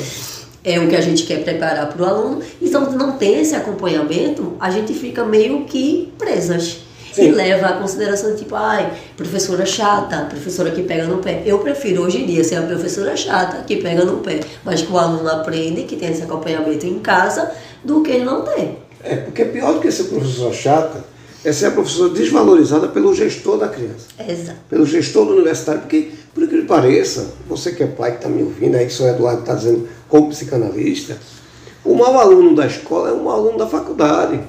É 0.63 0.81
o 0.81 0.89
que 0.89 0.97
a 0.97 1.01
gente 1.03 1.25
quer 1.25 1.45
preparar 1.45 1.93
para 1.93 2.03
o 2.03 2.07
aluno. 2.07 2.41
Então, 2.63 2.91
não 2.93 3.19
tem 3.19 3.39
esse 3.41 3.55
acompanhamento, 3.55 4.55
a 4.59 4.71
gente 4.71 4.95
fica 4.95 5.23
meio 5.23 5.65
que 5.65 6.11
presas. 6.17 6.79
Sim. 7.15 7.31
Leva 7.31 7.67
a 7.69 7.73
consideração 7.75 8.35
tipo, 8.35 8.57
ai, 8.57 8.93
professora 9.17 9.65
chata, 9.65 10.27
professora 10.29 10.73
que 10.73 10.83
pega 10.83 11.07
no 11.07 11.19
pé. 11.19 11.43
Eu 11.47 11.61
prefiro 11.61 12.03
hoje 12.03 12.23
em 12.23 12.27
dia 12.27 12.43
ser 12.43 12.57
a 12.57 12.63
professora 12.63 13.17
chata 13.17 13.63
que 13.63 13.77
pega 13.77 14.05
no 14.05 14.19
pé, 14.19 14.41
mas 14.65 14.83
que 14.83 14.93
o 14.93 14.99
aluno 14.99 15.29
aprende, 15.29 15.85
que 15.85 15.95
tem 15.95 16.11
esse 16.11 16.23
acompanhamento 16.23 16.85
em 16.87 16.99
casa, 16.99 17.53
do 17.85 18.03
que 18.03 18.11
ele 18.11 18.25
não 18.25 18.43
ter. 18.43 18.79
É, 19.03 19.17
porque 19.17 19.45
pior 19.45 19.75
do 19.75 19.81
que 19.81 19.93
ser 19.93 20.05
professora 20.05 20.53
chata 20.53 21.05
é 21.45 21.53
ser 21.53 21.67
a 21.67 21.71
professora 21.71 22.13
desvalorizada 22.13 22.89
pelo 22.89 23.15
gestor 23.15 23.59
da 23.59 23.69
criança. 23.69 24.07
Exato. 24.19 24.59
Pelo 24.69 24.85
gestor 24.85 25.27
do 25.27 25.35
universitário, 25.35 25.83
porque, 25.83 26.11
por 26.35 26.49
que 26.49 26.63
pareça, 26.63 27.33
você 27.47 27.73
que 27.73 27.83
é 27.83 27.87
pai 27.87 28.13
que 28.13 28.17
está 28.17 28.29
me 28.29 28.43
ouvindo, 28.43 28.77
aí 28.77 28.87
que 28.87 28.93
o 28.93 28.97
senhor 28.97 29.15
Eduardo 29.15 29.41
está 29.43 29.55
dizendo 29.55 29.87
como 30.09 30.31
psicanalista, 30.31 31.19
o 31.85 31.95
mau 31.95 32.19
aluno 32.19 32.57
da 32.57 32.67
escola 32.67 33.11
é 33.11 33.13
um 33.13 33.25
mau 33.25 33.35
aluno 33.35 33.59
da 33.59 33.67
faculdade. 33.67 34.41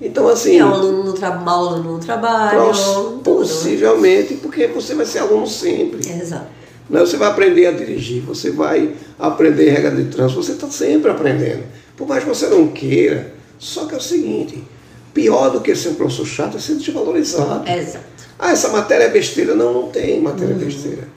Então, 0.00 0.28
assim. 0.28 0.58
É 0.58 0.64
um 0.64 0.74
aluno 0.74 1.04
no 1.04 1.12
tra 1.12 1.34
mau 1.36 1.68
aluno 1.68 1.94
no 1.94 1.98
trabalho. 1.98 2.72
Tudo, 2.72 3.18
possivelmente, 3.22 4.34
né? 4.34 4.40
porque 4.42 4.66
você 4.66 4.94
vai 4.94 5.06
ser 5.06 5.20
aluno 5.20 5.46
sempre. 5.46 6.00
Exato. 6.08 6.46
Né? 6.88 7.00
Você 7.00 7.16
vai 7.16 7.28
aprender 7.28 7.66
a 7.66 7.72
dirigir, 7.72 8.22
você 8.22 8.50
vai 8.50 8.94
aprender 9.18 9.70
regra 9.70 9.90
de 9.90 10.04
trânsito, 10.04 10.42
você 10.42 10.52
está 10.52 10.68
sempre 10.68 11.10
aprendendo. 11.10 11.64
Por 11.96 12.06
mais 12.06 12.22
que 12.22 12.28
você 12.28 12.46
não 12.46 12.68
queira. 12.68 13.34
Só 13.58 13.86
que 13.86 13.94
é 13.94 13.96
o 13.96 14.00
seguinte, 14.00 14.62
pior 15.14 15.50
do 15.50 15.60
que 15.62 15.74
ser 15.74 15.88
um 15.88 15.94
professor 15.94 16.26
chato 16.26 16.56
é 16.58 16.60
ser 16.60 16.74
desvalorizado. 16.74 17.68
Exato. 17.68 18.04
Ah, 18.38 18.52
essa 18.52 18.68
matéria 18.68 19.04
é 19.04 19.08
besteira. 19.08 19.54
Não, 19.54 19.72
não 19.72 19.88
tem 19.88 20.20
matéria 20.20 20.54
uhum. 20.54 20.60
besteira. 20.60 21.08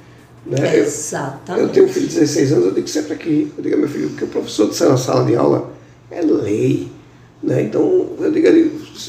Né? 0.45 0.77
Exatamente. 0.77 1.61
Eu, 1.61 1.67
eu, 1.67 1.69
tenho 1.69 1.85
um 1.85 1.89
filho 1.89 2.07
de 2.07 2.15
16 2.15 2.53
anos, 2.53 2.65
eu 2.67 2.71
digo 2.71 2.87
sempre 2.87 3.13
aqui, 3.13 3.53
eu 3.57 3.63
digo 3.63 3.77
meu 3.77 3.89
filho, 3.89 4.09
que 4.11 4.23
o 4.23 4.27
professor 4.27 4.69
de 4.69 4.75
ser 4.75 4.87
na 4.87 4.97
sala 4.97 5.25
de 5.25 5.35
aula 5.35 5.69
é 6.09 6.21
lei. 6.21 6.89
Né? 7.41 7.63
Então, 7.63 8.09
eu 8.19 8.31
digo 8.31 8.47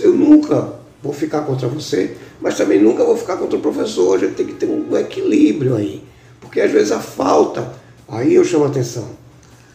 eu 0.00 0.14
nunca 0.14 0.74
vou 1.02 1.12
ficar 1.12 1.42
contra 1.42 1.66
você, 1.68 2.16
mas 2.40 2.56
também 2.56 2.80
nunca 2.80 3.04
vou 3.04 3.16
ficar 3.16 3.36
contra 3.36 3.58
o 3.58 3.60
professor. 3.60 4.16
A 4.16 4.18
gente 4.18 4.34
tem 4.34 4.46
que 4.46 4.54
ter 4.54 4.66
um 4.66 4.96
equilíbrio 4.96 5.76
aí. 5.76 6.02
Porque 6.40 6.60
às 6.60 6.70
vezes 6.70 6.90
a 6.90 7.00
falta, 7.00 7.72
aí 8.08 8.34
eu 8.34 8.44
chamo 8.44 8.64
a 8.64 8.68
atenção, 8.68 9.08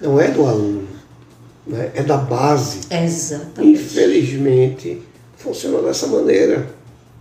não 0.02 0.20
é 0.20 0.30
do 0.30 0.46
aluno, 0.46 0.88
né? 1.66 1.92
é 1.96 2.04
da 2.04 2.18
base. 2.18 2.82
Exatamente. 2.90 3.82
Infelizmente, 3.82 5.02
funciona 5.38 5.82
dessa 5.82 6.08
maneira. 6.08 6.68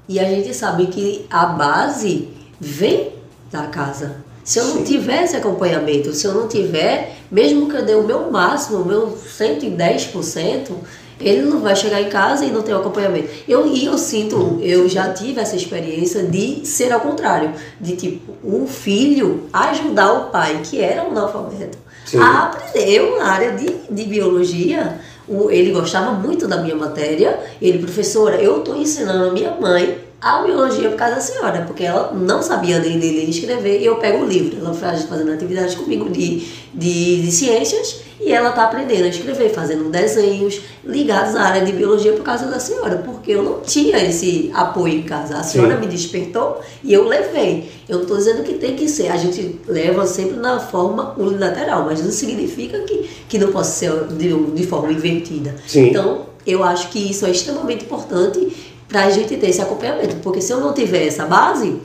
E 0.09 0.19
a 0.19 0.25
gente 0.25 0.53
sabe 0.53 0.89
que 0.89 1.27
a 1.31 1.47
base 1.47 2.29
vem 2.61 3.13
da 3.51 3.67
casa. 3.69 4.17
Se 4.43 4.59
eu 4.59 4.65
Sim. 4.65 4.75
não 4.75 4.85
tiver 4.85 5.25
esse 5.25 5.37
acompanhamento, 5.37 6.13
se 6.13 6.27
eu 6.27 6.35
não 6.35 6.49
tiver, 6.49 7.17
mesmo 7.31 7.69
que 7.71 7.77
eu 7.77 7.85
dê 7.85 7.95
o 7.95 8.03
meu 8.03 8.31
máximo, 8.31 8.83
o 8.83 8.85
meu 8.85 9.17
110%, 9.17 10.73
ele 11.21 11.43
não 11.43 11.61
vai 11.61 11.77
chegar 11.77 12.01
em 12.01 12.09
casa 12.09 12.45
e 12.45 12.51
não 12.51 12.63
ter 12.63 12.73
o 12.73 12.79
acompanhamento. 12.79 13.29
Eu, 13.49 13.67
e 13.67 13.85
eu 13.85 13.97
sinto, 13.97 14.59
eu 14.63 14.89
já 14.89 15.13
tive 15.13 15.41
essa 15.41 15.57
experiência 15.57 16.23
de 16.25 16.67
ser 16.67 16.93
ao 16.93 17.01
contrário, 17.01 17.53
de 17.81 17.97
tipo, 17.97 18.33
o 18.43 18.67
filho 18.67 19.49
ajudar 19.53 20.13
o 20.13 20.31
pai, 20.31 20.61
que 20.65 20.81
era 20.81 21.05
um 21.05 21.11
analfabeto, 21.11 21.79
Sim. 22.05 22.19
a 22.19 22.45
aprender. 22.45 22.89
Eu, 22.91 23.19
na 23.19 23.27
área 23.27 23.53
de, 23.53 23.75
de 23.91 24.05
biologia, 24.05 24.99
o, 25.29 25.51
ele 25.51 25.73
gostava 25.73 26.13
muito 26.13 26.47
da 26.47 26.59
minha 26.59 26.77
matéria, 26.77 27.39
ele, 27.61 27.79
professora, 27.79 28.37
eu 28.37 28.59
estou 28.59 28.77
ensinando 28.77 29.31
a 29.31 29.33
minha 29.33 29.53
mãe 29.53 29.99
a 30.25 30.43
biologia 30.43 30.89
por 30.89 30.97
causa 30.97 31.17
da 31.17 31.21
senhora, 31.21 31.65
porque 31.67 31.85
ela 31.85 32.11
não 32.15 32.43
sabia 32.43 32.79
nem 32.79 32.99
ler 32.99 33.13
nem 33.13 33.29
escrever, 33.29 33.83
e 33.83 33.85
eu 33.85 33.97
pego 33.97 34.25
o 34.25 34.27
livro, 34.27 34.57
ela 34.59 34.73
faz 34.73 35.03
fazendo 35.03 35.31
atividades 35.31 35.75
comigo 35.75 36.09
de, 36.09 36.49
de, 36.73 37.21
de 37.21 37.31
ciências, 37.31 38.01
e 38.19 38.33
ela 38.33 38.49
está 38.49 38.65
aprendendo 38.65 39.05
a 39.05 39.09
escrever, 39.09 39.51
fazendo 39.51 39.91
desenhos 39.91 40.63
ligados 40.83 41.37
à 41.37 41.43
área 41.43 41.63
de 41.63 41.73
biologia 41.73 42.15
por 42.15 42.23
causa 42.23 42.47
da 42.47 42.59
senhora, 42.59 43.03
porque 43.05 43.33
eu 43.33 43.43
não 43.43 43.61
tinha 43.61 44.03
esse 44.03 44.51
apoio 44.55 44.95
em 44.95 45.03
casa. 45.03 45.37
A 45.37 45.43
senhora 45.43 45.75
Sim. 45.75 45.81
me 45.81 45.87
despertou 45.89 46.63
e 46.83 46.95
eu 46.95 47.07
levei. 47.07 47.71
Eu 47.87 47.97
não 47.97 48.03
estou 48.05 48.17
dizendo 48.17 48.43
que 48.43 48.55
tem 48.55 48.77
que 48.77 48.89
ser, 48.89 49.09
a 49.09 49.19
gente 49.19 49.61
leva 49.69 50.07
sempre 50.07 50.39
na 50.39 50.59
forma 50.59 51.15
unilateral, 51.19 51.85
mas 51.85 52.03
não 52.03 52.11
significa 52.11 52.79
que, 52.81 53.11
que 53.29 53.37
não 53.37 53.53
possa 53.53 53.73
ser 53.73 54.05
de, 54.05 54.35
de 54.53 54.67
forma 54.67 54.91
invertida. 54.91 55.55
Sim. 55.67 55.91
Então, 55.91 56.27
eu 56.47 56.65
acho 56.65 56.89
que 56.89 57.11
isso 57.11 57.27
é 57.27 57.31
extremamente 57.31 57.85
importante 57.85 58.74
para 58.89 59.07
a 59.07 59.11
gente 59.11 59.37
ter 59.37 59.49
esse 59.49 59.61
acompanhamento, 59.61 60.17
porque 60.17 60.41
se 60.41 60.53
eu 60.53 60.61
não 60.61 60.73
tiver 60.73 61.07
essa 61.07 61.25
base, 61.27 61.81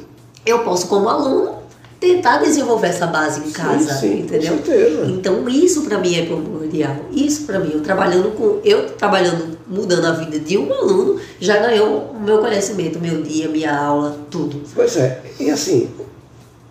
eu 0.45 0.59
posso, 0.59 0.87
como 0.87 1.09
aluno, 1.09 1.59
tentar 1.99 2.37
desenvolver 2.37 2.87
essa 2.87 3.05
base 3.05 3.41
em 3.41 3.51
casa, 3.51 3.93
sim, 3.95 3.99
sim, 3.99 4.19
entendeu? 4.21 4.57
Com 4.57 4.65
certeza. 4.65 5.05
Então 5.07 5.49
isso 5.49 5.81
para 5.83 5.97
mim 5.97 6.15
é 6.15 6.25
primordial. 6.25 6.95
Isso 7.11 7.43
para 7.43 7.59
mim, 7.59 7.71
eu 7.73 7.81
trabalhando 7.81 8.31
com, 8.35 8.59
eu 8.63 8.89
trabalhando, 8.91 9.57
mudando 9.67 10.05
a 10.05 10.11
vida 10.11 10.39
de 10.39 10.57
um 10.57 10.71
aluno, 10.71 11.19
já 11.39 11.57
ganhou 11.57 12.11
o 12.11 12.21
meu 12.21 12.39
conhecimento, 12.39 12.99
meu 12.99 13.21
dia, 13.21 13.49
minha 13.49 13.77
aula, 13.77 14.17
tudo. 14.31 14.61
Pois 14.73 14.95
é, 14.95 15.21
e 15.39 15.49
assim, 15.49 15.89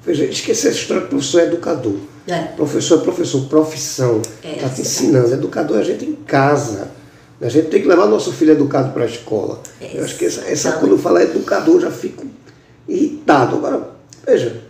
veja, 0.04 0.24
esquecer 0.24 0.68
essa 0.68 0.78
história 0.78 1.02
que 1.02 1.10
professor 1.10 1.42
é 1.42 1.44
educador. 1.44 1.96
É. 2.26 2.42
Professor 2.56 3.00
é 3.00 3.02
professor, 3.02 3.42
profissão, 3.48 4.20
está 4.42 4.66
é, 4.66 4.68
te 4.68 4.82
ensinando. 4.82 5.32
Educador 5.32 5.78
é 5.78 5.80
a 5.80 5.84
gente 5.84 6.04
em 6.04 6.14
casa. 6.14 6.90
A 7.40 7.48
gente 7.48 7.68
tem 7.68 7.80
que 7.80 7.86
levar 7.86 8.06
nosso 8.06 8.32
filho 8.32 8.52
educado 8.52 8.92
para 8.92 9.04
a 9.04 9.06
escola. 9.06 9.60
Eu 9.80 10.04
acho 10.04 10.16
que 10.16 10.24
essa, 10.24 10.40
essa 10.42 10.72
quando 10.72 10.92
eu 10.92 10.98
falo 10.98 11.18
educador, 11.18 11.80
já 11.80 11.90
fico 11.90 12.26
irritado. 12.88 13.56
Agora, 13.56 13.90
veja, 14.26 14.64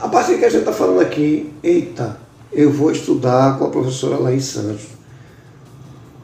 a 0.00 0.08
partir 0.08 0.38
que 0.38 0.44
a 0.44 0.48
gente 0.48 0.60
está 0.60 0.72
falando 0.72 1.00
aqui, 1.00 1.52
eita, 1.62 2.16
eu 2.52 2.70
vou 2.70 2.92
estudar 2.92 3.58
com 3.58 3.64
a 3.64 3.70
professora 3.70 4.16
Laís 4.16 4.44
Santos. 4.44 4.82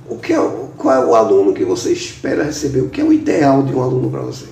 O 0.08 0.16
que 0.16 0.32
é, 0.32 0.50
qual 0.76 0.94
é 0.94 1.04
o 1.04 1.14
aluno 1.14 1.52
que 1.52 1.64
você 1.64 1.92
espera 1.92 2.44
receber? 2.44 2.80
O 2.80 2.88
que 2.88 3.00
é 3.00 3.04
o 3.04 3.12
ideal 3.12 3.62
de 3.64 3.74
um 3.74 3.82
aluno 3.82 4.10
para 4.10 4.20
você? 4.20 4.46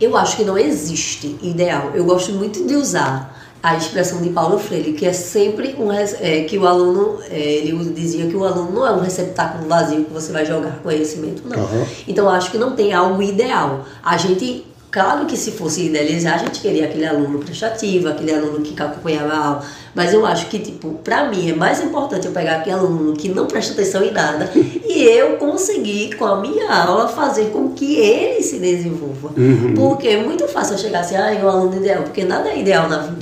Eu 0.00 0.16
acho 0.16 0.36
que 0.36 0.44
não 0.44 0.58
existe 0.58 1.38
ideal. 1.42 1.92
Eu 1.94 2.04
gosto 2.04 2.32
muito 2.32 2.66
de 2.66 2.74
usar 2.74 3.29
a 3.62 3.76
expressão 3.76 4.22
de 4.22 4.30
Paulo 4.30 4.58
Freire, 4.58 4.92
que 4.92 5.04
é 5.04 5.12
sempre 5.12 5.74
um 5.78 5.92
é, 5.92 6.44
que 6.44 6.56
o 6.56 6.66
aluno, 6.66 7.18
é, 7.30 7.38
ele 7.38 7.76
dizia 7.92 8.26
que 8.26 8.34
o 8.34 8.44
aluno 8.44 8.72
não 8.72 8.86
é 8.86 8.92
um 8.92 9.00
receptáculo 9.00 9.68
vazio 9.68 10.04
que 10.04 10.12
você 10.12 10.32
vai 10.32 10.46
jogar 10.46 10.78
conhecimento, 10.82 11.42
não. 11.46 11.58
Uhum. 11.58 11.86
Então 12.08 12.28
acho 12.28 12.50
que 12.50 12.58
não 12.58 12.74
tem 12.74 12.94
algo 12.94 13.22
ideal. 13.22 13.84
A 14.02 14.16
gente, 14.16 14.64
claro 14.90 15.26
que 15.26 15.36
se 15.36 15.50
fosse 15.50 15.86
idealizar, 15.86 16.36
a 16.36 16.38
gente 16.38 16.60
queria 16.60 16.86
aquele 16.86 17.04
aluno 17.04 17.38
prestativo, 17.38 18.08
aquele 18.08 18.34
aluno 18.34 18.60
que 18.62 18.80
acompanhava 18.80 19.32
a 19.34 19.46
aula, 19.46 19.62
mas 19.94 20.14
eu 20.14 20.24
acho 20.24 20.46
que, 20.46 20.58
tipo, 20.58 20.94
pra 21.04 21.28
mim 21.28 21.50
é 21.50 21.54
mais 21.54 21.82
importante 21.82 22.26
eu 22.26 22.32
pegar 22.32 22.56
aquele 22.56 22.76
aluno 22.76 23.12
que 23.12 23.28
não 23.28 23.46
presta 23.46 23.74
atenção 23.74 24.02
em 24.02 24.10
nada 24.10 24.50
e 24.54 25.02
eu 25.02 25.36
conseguir, 25.36 26.16
com 26.16 26.24
a 26.24 26.40
minha 26.40 26.72
aula, 26.72 27.08
fazer 27.08 27.50
com 27.50 27.72
que 27.72 27.96
ele 27.96 28.42
se 28.42 28.58
desenvolva. 28.58 29.32
Uhum. 29.36 29.74
Porque 29.74 30.08
é 30.08 30.22
muito 30.22 30.48
fácil 30.48 30.74
eu 30.74 30.78
chegar 30.78 31.00
assim, 31.00 31.16
ah, 31.16 31.34
é 31.34 31.44
o 31.44 31.48
aluno 31.48 31.76
ideal, 31.76 32.04
porque 32.04 32.24
nada 32.24 32.48
é 32.48 32.58
ideal 32.58 32.88
na 32.88 32.98
vida. 32.98 33.19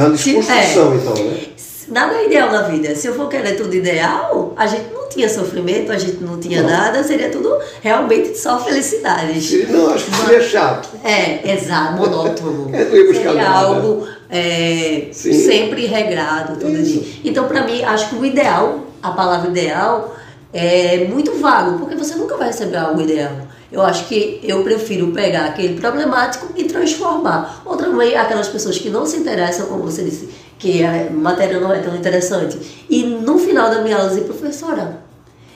É 0.00 0.04
uma 0.04 0.10
desconstrução, 0.16 0.92
é, 0.92 0.96
então, 0.96 1.14
né? 1.14 1.40
Nada 1.88 2.14
é 2.14 2.26
ideal 2.26 2.52
na 2.52 2.62
vida. 2.62 2.94
Se 2.94 3.08
eu 3.08 3.14
for 3.14 3.28
querer 3.28 3.56
tudo 3.56 3.74
ideal, 3.74 4.54
a 4.56 4.66
gente 4.66 4.92
não 4.94 5.08
tinha 5.08 5.28
sofrimento, 5.28 5.90
a 5.90 5.98
gente 5.98 6.22
não 6.22 6.38
tinha 6.38 6.62
não. 6.62 6.70
nada, 6.70 7.02
seria 7.02 7.30
tudo 7.30 7.58
realmente 7.82 8.38
só 8.38 8.62
felicidade. 8.62 9.66
Não, 9.68 9.92
acho 9.92 10.04
que 10.04 10.14
seria 10.14 10.40
chato. 10.40 10.88
É, 11.02 11.52
exato, 11.52 11.94
monótono. 11.94 12.70
é, 12.74 12.84
seria 12.84 13.32
nada. 13.32 13.50
algo 13.50 14.06
é, 14.30 15.08
sempre 15.12 15.86
regrado 15.86 16.60
todo 16.60 16.72
Isso. 16.72 17.00
dia. 17.00 17.20
Então, 17.24 17.48
para 17.48 17.64
mim, 17.64 17.82
acho 17.82 18.10
que 18.10 18.14
o 18.14 18.24
ideal, 18.24 18.86
a 19.02 19.10
palavra 19.10 19.50
ideal, 19.50 20.16
é 20.52 21.06
muito 21.08 21.32
vago, 21.40 21.80
porque 21.80 21.96
você 21.96 22.14
nunca 22.14 22.36
vai 22.36 22.48
receber 22.48 22.76
algo 22.76 23.00
ideal. 23.00 23.32
Eu 23.72 23.82
acho 23.82 24.06
que 24.06 24.40
eu 24.42 24.64
prefiro 24.64 25.12
pegar 25.12 25.46
aquele 25.46 25.80
problemático 25.80 26.52
e 26.56 26.64
transformar. 26.64 27.62
Ou 27.64 27.76
também 27.76 28.16
aquelas 28.16 28.48
pessoas 28.48 28.78
que 28.78 28.90
não 28.90 29.06
se 29.06 29.18
interessam, 29.18 29.66
como 29.66 29.84
você 29.84 30.02
disse, 30.02 30.28
que 30.58 30.84
a 30.84 31.10
matéria 31.10 31.60
não 31.60 31.72
é 31.72 31.78
tão 31.78 31.94
interessante. 31.94 32.86
E 32.88 33.04
no 33.04 33.38
final 33.38 33.70
da 33.70 33.80
minha 33.80 33.96
aula 33.96 34.08
dizer, 34.08 34.22
professora, 34.22 35.00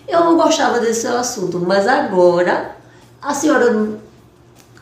eu 0.06 0.20
não 0.20 0.36
gostava 0.36 0.80
desse 0.80 1.02
seu 1.02 1.16
assunto, 1.16 1.58
mas 1.58 1.88
agora 1.88 2.76
a 3.20 3.34
senhora 3.34 3.98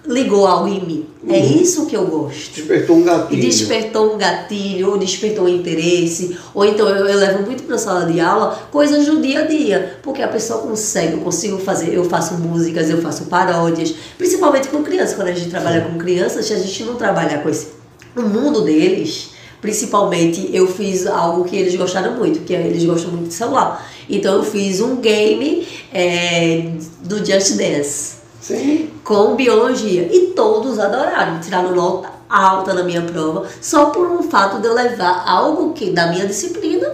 ligou 0.06 0.47
algo 0.47 0.68
em 0.68 0.85
mim. 0.85 1.06
É 1.28 1.38
uhum. 1.38 1.62
isso 1.62 1.87
que 1.87 1.97
eu 1.97 2.04
gosto. 2.06 2.56
Despertou 2.56 2.97
um 2.97 3.04
gatilho. 3.04 3.40
Despertou 3.40 4.14
um 4.14 4.18
gatilho, 4.18 4.90
ou 4.90 4.99
despertou 4.99 5.44
um 5.44 5.49
interesse. 5.49 6.37
Ou 6.52 6.64
então 6.64 6.88
eu, 6.88 7.06
eu 7.06 7.18
levo 7.18 7.44
muito 7.44 7.62
para 7.62 7.76
a 7.76 7.78
sala 7.78 8.06
de 8.06 8.18
aula 8.18 8.61
coisas 8.73 9.06
do 9.06 9.21
dia 9.21 9.40
a 9.40 9.47
dia. 9.47 9.99
Porque 10.02 10.21
a 10.21 10.28
pessoa 10.28 10.62
consegue, 10.62 11.12
eu 11.14 11.21
consigo 11.21 11.59
fazer. 11.59 11.94
Eu 11.94 12.04
faço 12.04 12.35
músicas, 12.35 12.90
eu 12.90 13.00
faço 13.00 13.26
paródias. 13.26 13.94
Principalmente 14.18 14.68
com 14.68 14.82
crianças. 14.82 15.14
Quando 15.14 15.28
a 15.28 15.32
gente 15.32 15.50
trabalha 15.50 15.82
com 15.82 15.97
crianças, 15.97 16.50
a 16.50 16.56
gente 16.56 16.85
não 16.85 16.97
trabalha 16.97 17.38
com 17.38 17.49
esse. 17.49 17.68
O 18.16 18.23
mundo 18.23 18.62
deles, 18.62 19.30
principalmente, 19.61 20.50
eu 20.52 20.66
fiz 20.66 21.06
algo 21.06 21.44
que 21.44 21.56
eles 21.56 21.76
gostaram 21.76 22.16
muito, 22.16 22.40
que 22.40 22.54
é, 22.54 22.66
eles 22.66 22.85
gostam 22.85 23.12
muito 23.12 23.28
de 23.28 23.35
celular. 23.35 23.88
Então 24.11 24.35
eu 24.35 24.42
fiz 24.42 24.80
um 24.80 24.97
game 24.97 25.66
é, 25.94 26.73
do 27.04 27.25
Just 27.25 27.56
Dance. 27.56 28.22
Sim. 28.42 28.90
com 29.04 29.37
biologia. 29.37 30.08
E 30.12 30.32
todos 30.34 30.78
adoraram, 30.78 31.40
tiraram 31.40 31.75
nota 31.75 32.11
alta 32.28 32.75
na 32.75 32.82
minha 32.82 33.02
prova, 33.02 33.46
só 33.61 33.87
por 33.87 34.11
um 34.11 34.22
fato 34.22 34.61
de 34.61 34.66
eu 34.66 34.75
levar 34.75 35.22
algo 35.26 35.72
que 35.75 35.90
da 35.90 36.06
minha 36.08 36.26
disciplina 36.26 36.88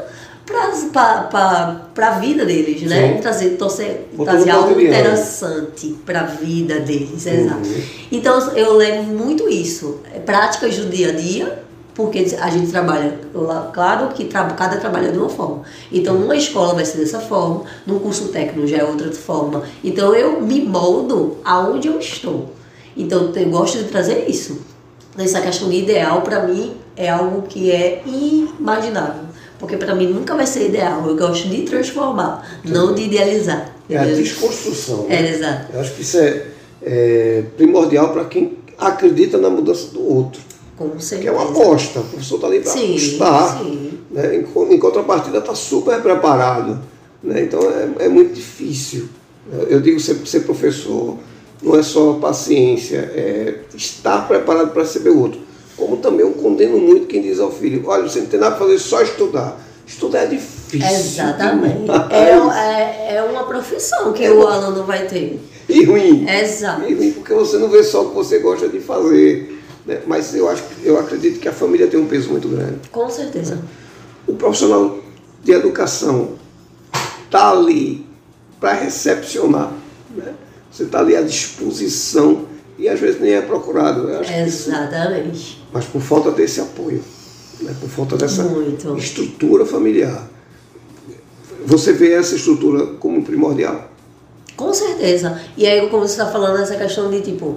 para 0.44 2.08
a 2.08 2.18
vida 2.18 2.44
deles, 2.44 2.82
né? 2.82 3.14
Sim. 3.14 3.20
Trazer, 3.20 3.50
torcer, 3.50 4.08
trazer 4.24 4.50
algo 4.50 4.80
interessante 4.80 5.96
para 6.04 6.20
a 6.20 6.24
vida 6.24 6.80
deles, 6.80 7.26
uhum. 7.26 7.32
exato. 7.32 7.68
Então 8.10 8.56
eu 8.56 8.74
levo 8.74 9.04
muito 9.04 9.48
isso, 9.48 10.00
é 10.12 10.18
práticas 10.18 10.76
do 10.76 10.86
dia 10.86 11.10
a 11.10 11.12
dia 11.12 11.67
porque 11.98 12.24
a 12.40 12.48
gente 12.48 12.70
trabalha, 12.70 13.18
claro 13.72 14.14
que 14.14 14.26
cada 14.26 14.76
trabalho 14.76 15.08
é 15.08 15.10
de 15.10 15.18
uma 15.18 15.28
forma. 15.28 15.62
Então, 15.90 16.14
numa 16.14 16.36
escola 16.36 16.74
vai 16.74 16.84
ser 16.84 16.98
dessa 16.98 17.18
forma, 17.18 17.64
num 17.84 17.98
curso 17.98 18.28
técnico 18.28 18.68
já 18.68 18.76
é 18.76 18.84
outra 18.84 19.10
forma. 19.10 19.64
Então, 19.82 20.14
eu 20.14 20.40
me 20.40 20.60
moldo 20.60 21.38
aonde 21.44 21.88
eu 21.88 21.98
estou. 21.98 22.50
Então, 22.96 23.32
eu 23.34 23.50
gosto 23.50 23.78
de 23.78 23.84
trazer 23.88 24.26
isso. 24.28 24.60
Essa 25.18 25.40
questão 25.40 25.68
de 25.68 25.78
ideal, 25.78 26.22
para 26.22 26.46
mim, 26.46 26.76
é 26.96 27.08
algo 27.08 27.42
que 27.48 27.68
é 27.68 28.00
inimaginável. 28.06 29.24
Porque 29.58 29.76
para 29.76 29.92
mim 29.92 30.06
nunca 30.06 30.36
vai 30.36 30.46
ser 30.46 30.66
ideal. 30.68 31.04
Eu 31.04 31.16
gosto 31.16 31.48
de 31.48 31.62
transformar, 31.62 32.48
não 32.64 32.94
de 32.94 33.02
idealizar. 33.02 33.74
É 33.90 33.98
a 33.98 34.04
desconstrução. 34.04 35.08
Né? 35.08 35.16
É, 35.16 35.30
exato. 35.34 35.72
Eu 35.72 35.80
acho 35.80 35.94
que 35.94 36.02
isso 36.02 36.16
é, 36.18 36.46
é 36.80 37.42
primordial 37.56 38.12
para 38.12 38.24
quem 38.26 38.56
acredita 38.78 39.36
na 39.36 39.50
mudança 39.50 39.88
do 39.88 40.08
outro. 40.08 40.46
Com 40.78 40.98
certeza. 41.00 41.20
Que 41.20 41.28
é 41.28 41.32
uma 41.32 41.50
aposta. 41.50 42.00
O 42.00 42.04
professor 42.04 42.36
está 42.36 42.46
ali 42.46 42.60
para 42.60 42.72
apostar. 42.72 43.58
Sim. 43.58 43.98
Né? 44.10 44.36
Em, 44.36 44.74
em 44.74 44.78
contrapartida, 44.78 45.38
está 45.38 45.54
super 45.54 46.00
preparado. 46.00 46.78
Né? 47.22 47.42
Então 47.42 47.60
é, 47.70 48.04
é 48.04 48.08
muito 48.08 48.32
difícil. 48.32 49.08
Eu 49.68 49.80
digo 49.80 49.98
ser, 49.98 50.14
ser 50.26 50.40
professor 50.40 51.16
não 51.62 51.76
é 51.76 51.82
só 51.82 52.14
paciência, 52.14 52.98
é 52.98 53.60
estar 53.74 54.28
preparado 54.28 54.70
para 54.70 54.82
receber 54.82 55.10
o 55.10 55.20
outro. 55.20 55.40
Como 55.76 55.96
também 55.96 56.20
eu 56.20 56.32
condeno 56.32 56.78
muito 56.78 57.06
quem 57.06 57.22
diz 57.22 57.40
ao 57.40 57.50
filho: 57.50 57.84
olha, 57.86 58.08
você 58.08 58.20
não 58.20 58.26
tem 58.26 58.38
nada 58.38 58.56
para 58.56 58.66
fazer, 58.66 58.78
só 58.78 59.02
estudar. 59.02 59.60
Estudar 59.86 60.24
é 60.24 60.26
difícil. 60.26 60.88
Exatamente. 60.88 61.88
É, 62.10 63.14
é, 63.14 63.16
é, 63.16 63.22
uma 63.22 63.44
profissão 63.44 64.12
que 64.12 64.24
é 64.24 64.30
o 64.30 64.46
aluno 64.46 64.84
vai 64.84 65.06
ter. 65.06 65.40
E 65.68 65.84
ruim. 65.84 66.26
Exato. 66.28 66.82
E 66.88 66.94
ruim 66.94 67.12
porque 67.12 67.32
você 67.32 67.56
não 67.56 67.68
vê 67.68 67.82
só 67.82 68.02
o 68.02 68.10
que 68.10 68.14
você 68.14 68.38
gosta 68.38 68.68
de 68.68 68.80
fazer. 68.80 69.57
Né? 69.88 70.02
Mas 70.06 70.34
eu, 70.34 70.46
acho, 70.50 70.62
eu 70.84 70.98
acredito 70.98 71.40
que 71.40 71.48
a 71.48 71.52
família 71.52 71.86
tem 71.86 71.98
um 71.98 72.06
peso 72.06 72.28
muito 72.28 72.46
grande. 72.46 72.76
Com 72.92 73.08
certeza. 73.08 73.58
O 74.26 74.34
profissional 74.34 74.98
de 75.42 75.52
educação 75.52 76.32
está 77.24 77.50
ali 77.50 78.06
para 78.60 78.74
recepcionar. 78.74 79.72
Né? 80.14 80.34
Você 80.70 80.82
está 80.82 81.00
ali 81.00 81.16
à 81.16 81.22
disposição 81.22 82.44
e 82.78 82.86
às 82.86 83.00
vezes 83.00 83.18
nem 83.18 83.32
é 83.32 83.40
procurado. 83.40 84.10
Exatamente. 84.10 85.36
Isso, 85.36 85.66
mas 85.72 85.86
por 85.86 86.02
falta 86.02 86.30
desse 86.32 86.60
apoio, 86.60 87.02
né? 87.62 87.74
por 87.80 87.88
falta 87.88 88.18
dessa 88.18 88.42
Muito. 88.42 88.94
estrutura 88.98 89.64
familiar. 89.64 90.28
Você 91.64 91.94
vê 91.94 92.12
essa 92.12 92.36
estrutura 92.36 92.86
como 92.98 93.22
primordial? 93.22 93.90
Com 94.54 94.74
certeza. 94.74 95.40
E 95.56 95.66
aí, 95.66 95.88
como 95.88 96.06
você 96.06 96.12
está 96.12 96.30
falando, 96.30 96.60
essa 96.60 96.76
questão 96.76 97.10
de 97.10 97.22
tipo, 97.22 97.56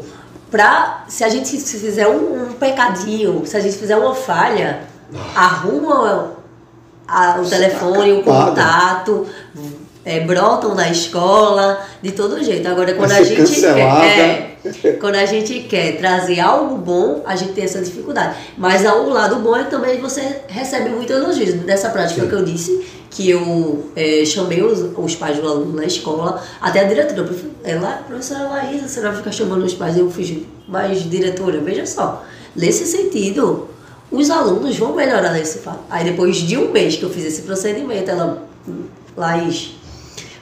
pra, 0.52 1.06
se 1.08 1.24
a 1.24 1.30
gente 1.30 1.58
fizer 1.58 2.08
um, 2.08 2.50
um 2.50 2.54
pecadinho, 2.54 3.44
se 3.46 3.56
a 3.56 3.60
gente 3.60 3.78
fizer 3.78 3.98
uma 3.98 4.14
falha, 4.14 4.82
arruma 5.34 6.34
a, 7.08 7.40
o 7.40 7.50
telefone, 7.50 8.12
o 8.12 8.24
contato, 8.24 9.26
é, 10.04 10.20
brotam 10.20 10.76
na 10.76 10.90
escola, 10.90 11.82
de 12.02 12.12
todo 12.12 12.44
jeito. 12.44 12.68
Agora, 12.68 12.94
quando 12.94 13.14
a 13.14 13.24
gente 13.24 13.62
quer, 13.62 13.80
é, 13.80 14.51
quando 15.00 15.16
a 15.16 15.26
gente 15.26 15.62
quer 15.62 15.98
trazer 15.98 16.40
algo 16.40 16.78
bom, 16.78 17.24
a 17.26 17.36
gente 17.36 17.54
tem 17.54 17.64
essa 17.64 17.82
dificuldade. 17.82 18.36
Mas 18.58 18.86
o 18.86 19.10
lado 19.10 19.38
bom 19.38 19.56
é 19.56 19.64
que 19.64 19.72
também 19.72 20.00
você 20.00 20.42
recebe 20.48 20.90
muito 20.90 21.12
elogios. 21.12 21.54
Dessa 21.62 21.90
prática 21.90 22.22
Sim. 22.22 22.28
que 22.28 22.36
eu 22.36 22.44
disse, 22.44 22.86
que 23.10 23.30
eu 23.30 23.92
é, 23.96 24.24
chamei 24.26 24.64
os, 24.64 24.80
os 24.98 25.16
pais 25.16 25.38
do 25.38 25.48
aluno 25.48 25.74
na 25.74 25.86
escola, 25.86 26.42
até 26.62 26.80
a 26.80 26.84
diretora, 26.84 27.30
ela, 27.64 28.04
professora 28.08 28.48
Laísa, 28.48 28.88
você 28.88 29.02
vai 29.02 29.16
ficar 29.16 29.32
chamando 29.32 29.66
os 29.66 29.74
pais, 29.74 29.98
eu 29.98 30.10
fiz 30.10 30.44
mais 30.68 31.10
diretora, 31.10 31.60
veja 31.60 31.86
só. 31.86 32.24
Nesse 32.56 32.86
sentido, 32.86 33.68
os 34.12 34.30
alunos 34.30 34.78
vão 34.78 34.96
melhorar 34.96 35.34
nesse 35.34 35.60
fato. 35.60 35.80
Aí 35.90 36.06
depois 36.06 36.38
de 36.38 36.58
um 36.58 36.72
mês 36.72 36.96
que 36.96 37.04
eu 37.04 37.10
fiz 37.10 37.26
esse 37.26 37.42
procedimento, 37.42 38.10
ela, 38.10 38.48
Laís, 39.18 39.76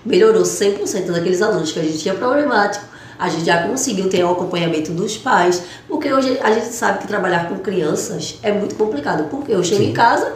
melhorou 0.06 0.44
100% 0.44 1.12
daqueles 1.12 1.42
alunos 1.42 1.72
que 1.72 1.80
a 1.80 1.84
gente 1.84 2.00
tinha 2.00 2.14
problemático. 2.14 2.86
A 3.20 3.28
gente 3.28 3.46
já 3.46 3.68
conseguiu 3.68 4.10
ter 4.10 4.24
o 4.24 4.32
acompanhamento 4.32 4.94
dos 4.94 5.18
pais, 5.18 5.62
porque 5.90 6.12
hoje 6.12 6.40
a 6.42 6.52
gente 6.54 6.68
sabe 6.68 7.00
que 7.00 7.08
trabalhar 7.08 7.50
com 7.50 7.60
crianças 7.60 8.40
é 8.42 8.54
muito 8.54 8.76
complicado. 8.76 9.30
Porque 9.30 9.52
eu 9.52 9.62
chego 9.62 9.84
Sim. 9.84 9.90
em 9.90 9.94
casa, 9.94 10.34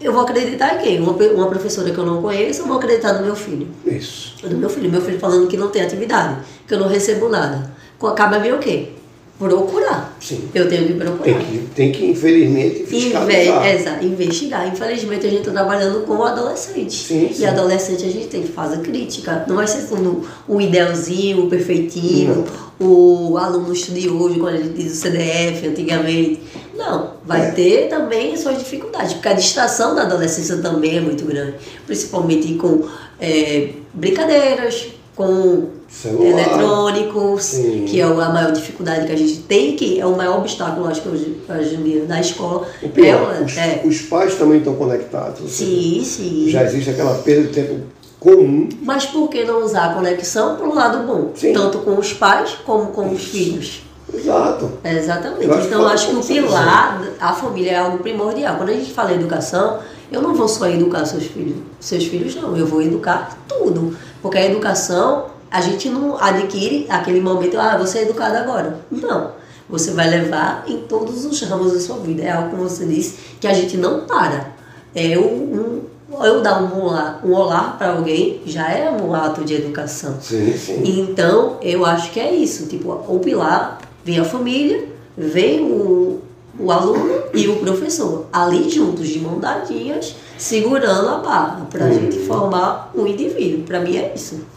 eu 0.00 0.10
vou 0.10 0.22
acreditar 0.22 0.76
em 0.76 0.78
quem? 0.78 1.00
Uma, 1.00 1.12
uma 1.12 1.46
professora 1.48 1.90
que 1.90 1.98
eu 1.98 2.06
não 2.06 2.22
conheço, 2.22 2.62
eu 2.62 2.66
vou 2.66 2.78
acreditar 2.78 3.12
no 3.12 3.26
meu 3.26 3.36
filho. 3.36 3.68
Isso. 3.84 4.34
No 4.42 4.56
meu 4.56 4.70
filho. 4.70 4.90
Meu 4.90 5.02
filho 5.02 5.18
falando 5.20 5.46
que 5.48 5.58
não 5.58 5.68
tem 5.68 5.82
atividade, 5.82 6.38
que 6.66 6.72
eu 6.72 6.78
não 6.78 6.88
recebo 6.88 7.28
nada. 7.28 7.74
Acaba 8.02 8.38
vir 8.38 8.54
o 8.54 8.58
quê? 8.58 8.92
Procurar. 9.38 10.16
Sim. 10.20 10.48
Eu 10.54 10.68
tenho 10.68 10.86
que 10.86 10.94
procurar. 10.94 11.24
Tem 11.24 11.38
que, 11.38 11.58
tem 11.74 11.92
que 11.92 12.06
infelizmente, 12.06 12.84
fiscalizar. 12.86 13.66
Inve 13.66 13.80
exato, 13.80 14.04
investigar. 14.04 14.68
Infelizmente, 14.68 15.26
a 15.26 15.30
gente 15.30 15.40
está 15.40 15.52
trabalhando 15.52 16.06
com 16.06 16.22
adolescente. 16.22 16.94
Sim, 16.94 17.30
e 17.36 17.44
adolescente 17.44 18.04
a 18.04 18.10
gente 18.10 18.28
tem 18.28 18.42
que 18.42 18.52
fazer 18.52 18.80
crítica. 18.80 19.44
Não 19.48 19.56
vai 19.56 19.66
ser 19.66 19.88
tudo 19.88 20.22
o 20.46 20.60
idealzinho, 20.60 21.44
o 21.44 21.50
perfeitinho, 21.50 22.44
Não. 22.78 22.86
o 22.86 23.36
aluno 23.36 23.72
estudioso, 23.72 24.38
quando 24.38 24.54
a 24.54 24.58
gente 24.58 24.74
diz 24.74 24.92
o 24.92 24.96
CDF 24.96 25.66
antigamente. 25.66 26.40
Não, 26.76 27.14
vai 27.24 27.48
é. 27.48 27.50
ter 27.52 27.88
também 27.88 28.36
suas 28.36 28.58
dificuldades, 28.58 29.14
porque 29.14 29.28
a 29.28 29.32
distração 29.32 29.94
da 29.94 30.02
adolescência 30.02 30.56
também 30.58 30.98
é 30.98 31.00
muito 31.00 31.24
grande. 31.24 31.54
Principalmente 31.86 32.54
com 32.54 32.86
é, 33.20 33.70
brincadeiras, 33.92 34.88
com 35.14 35.68
Celular. 36.02 36.26
eletrônicos, 36.26 37.44
Sim. 37.44 37.84
que 37.86 38.00
é 38.00 38.04
a 38.04 38.28
maior 38.28 38.52
dificuldade 38.52 39.06
que 39.06 39.12
a 39.12 39.16
gente 39.16 39.36
tem, 39.42 39.76
que 39.76 40.00
é 40.00 40.04
o 40.04 40.16
maior 40.16 40.38
obstáculo, 40.38 40.88
acho 40.88 41.02
que 41.02 41.08
hoje, 41.08 41.40
hoje 41.48 42.04
da 42.06 42.20
escola. 42.20 42.66
O 42.82 42.88
pior, 42.88 43.34
é, 43.34 43.44
os, 43.44 43.56
é. 43.56 43.82
os, 43.84 44.00
pais 44.02 44.34
também 44.34 44.58
estão 44.58 44.74
conectados. 44.74 45.50
Sim, 45.50 46.02
sim. 46.04 46.46
Já 46.48 46.64
existe 46.64 46.90
aquela 46.90 47.14
perda 47.18 47.48
de 47.48 47.54
tempo 47.54 47.84
comum. 48.18 48.68
Mas 48.82 49.06
por 49.06 49.28
que 49.28 49.44
não 49.44 49.64
usar 49.64 49.92
a 49.92 49.94
conexão 49.94 50.56
para 50.56 50.68
o 50.68 50.74
lado 50.74 51.06
bom? 51.06 51.30
Sim. 51.34 51.52
Tanto 51.52 51.78
com 51.78 51.96
os 51.96 52.12
pais 52.12 52.56
como 52.66 52.86
com 52.86 53.12
os 53.12 53.22
filhos. 53.24 53.82
Exato. 54.12 54.72
É, 54.82 54.94
exatamente. 54.94 55.44
Eu 55.44 55.60
então, 55.60 55.86
acho 55.86 56.08
que 56.08 56.16
o 56.16 56.22
pilar, 56.22 57.02
a 57.20 57.32
família 57.32 57.72
é 57.72 57.78
algo 57.78 57.98
primordial. 57.98 58.56
Quando 58.56 58.70
a 58.70 58.74
gente 58.74 58.92
fala 58.92 59.12
em 59.12 59.16
educação, 59.16 59.78
eu 60.10 60.20
não 60.20 60.34
vou 60.34 60.48
só 60.48 60.68
educar 60.68 61.04
seus 61.04 61.24
filhos, 61.24 61.56
seus 61.80 62.04
filhos 62.04 62.34
não, 62.36 62.56
eu 62.56 62.66
vou 62.66 62.82
educar 62.82 63.38
tudo. 63.48 63.96
Porque 64.22 64.38
a 64.38 64.46
educação 64.46 65.26
a 65.54 65.60
gente 65.60 65.88
não 65.88 66.20
adquire 66.20 66.84
aquele 66.88 67.20
momento, 67.20 67.56
ah, 67.60 67.78
você 67.78 67.98
é 67.98 68.02
educado 68.02 68.36
agora. 68.36 68.80
Não. 68.90 69.30
Você 69.70 69.92
vai 69.92 70.10
levar 70.10 70.64
em 70.66 70.78
todos 70.78 71.24
os 71.24 71.40
ramos 71.42 71.72
da 71.72 71.78
sua 71.78 71.98
vida. 71.98 72.24
É 72.24 72.32
algo, 72.32 72.50
como 72.50 72.68
você 72.68 72.84
disse, 72.84 73.36
que 73.40 73.46
a 73.46 73.54
gente 73.54 73.76
não 73.76 74.00
para. 74.00 74.52
É 74.92 75.16
um, 75.16 75.82
eu 76.24 76.40
dar 76.42 76.60
um 76.60 76.82
olá, 76.82 77.20
um 77.24 77.32
olá 77.32 77.76
para 77.78 77.92
alguém 77.92 78.42
já 78.44 78.68
é 78.68 78.90
um 78.90 79.14
ato 79.14 79.44
de 79.44 79.54
educação. 79.54 80.16
Sim, 80.20 80.58
sim. 80.58 80.82
Então, 80.84 81.58
eu 81.62 81.86
acho 81.86 82.10
que 82.10 82.18
é 82.18 82.34
isso. 82.34 82.66
Tipo, 82.66 82.90
o 83.06 83.20
pilar 83.20 83.78
vem 84.04 84.18
a 84.18 84.24
família, 84.24 84.88
vem 85.16 85.60
o, 85.60 86.20
o 86.58 86.72
aluno 86.72 87.14
e 87.32 87.46
o 87.46 87.60
professor. 87.60 88.26
Ali 88.32 88.68
juntos, 88.68 89.06
de 89.06 89.20
mão 89.20 89.38
dadinhas, 89.38 90.16
segurando 90.36 91.10
a 91.10 91.18
barra 91.18 91.68
para 91.70 91.84
a 91.84 91.88
hum. 91.90 91.94
gente 91.94 92.18
formar 92.26 92.90
um 92.92 93.06
indivíduo. 93.06 93.62
Para 93.62 93.78
mim 93.78 93.96
é 93.96 94.12
isso. 94.16 94.52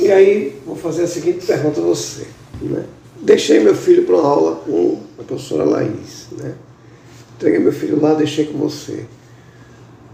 E 0.00 0.10
aí, 0.10 0.58
vou 0.64 0.74
fazer 0.74 1.02
a 1.02 1.06
seguinte 1.06 1.44
pergunta 1.44 1.78
a 1.78 1.84
você. 1.84 2.26
Né? 2.62 2.84
Deixei 3.20 3.60
meu 3.60 3.74
filho 3.74 4.06
para 4.06 4.16
uma 4.16 4.26
aula 4.26 4.56
com 4.56 4.98
a 5.18 5.22
professora 5.22 5.62
Laís. 5.64 6.28
Né? 6.32 6.54
Entreguei 7.36 7.58
meu 7.58 7.72
filho 7.72 8.00
lá, 8.00 8.14
deixei 8.14 8.46
com 8.46 8.56
você. 8.56 9.04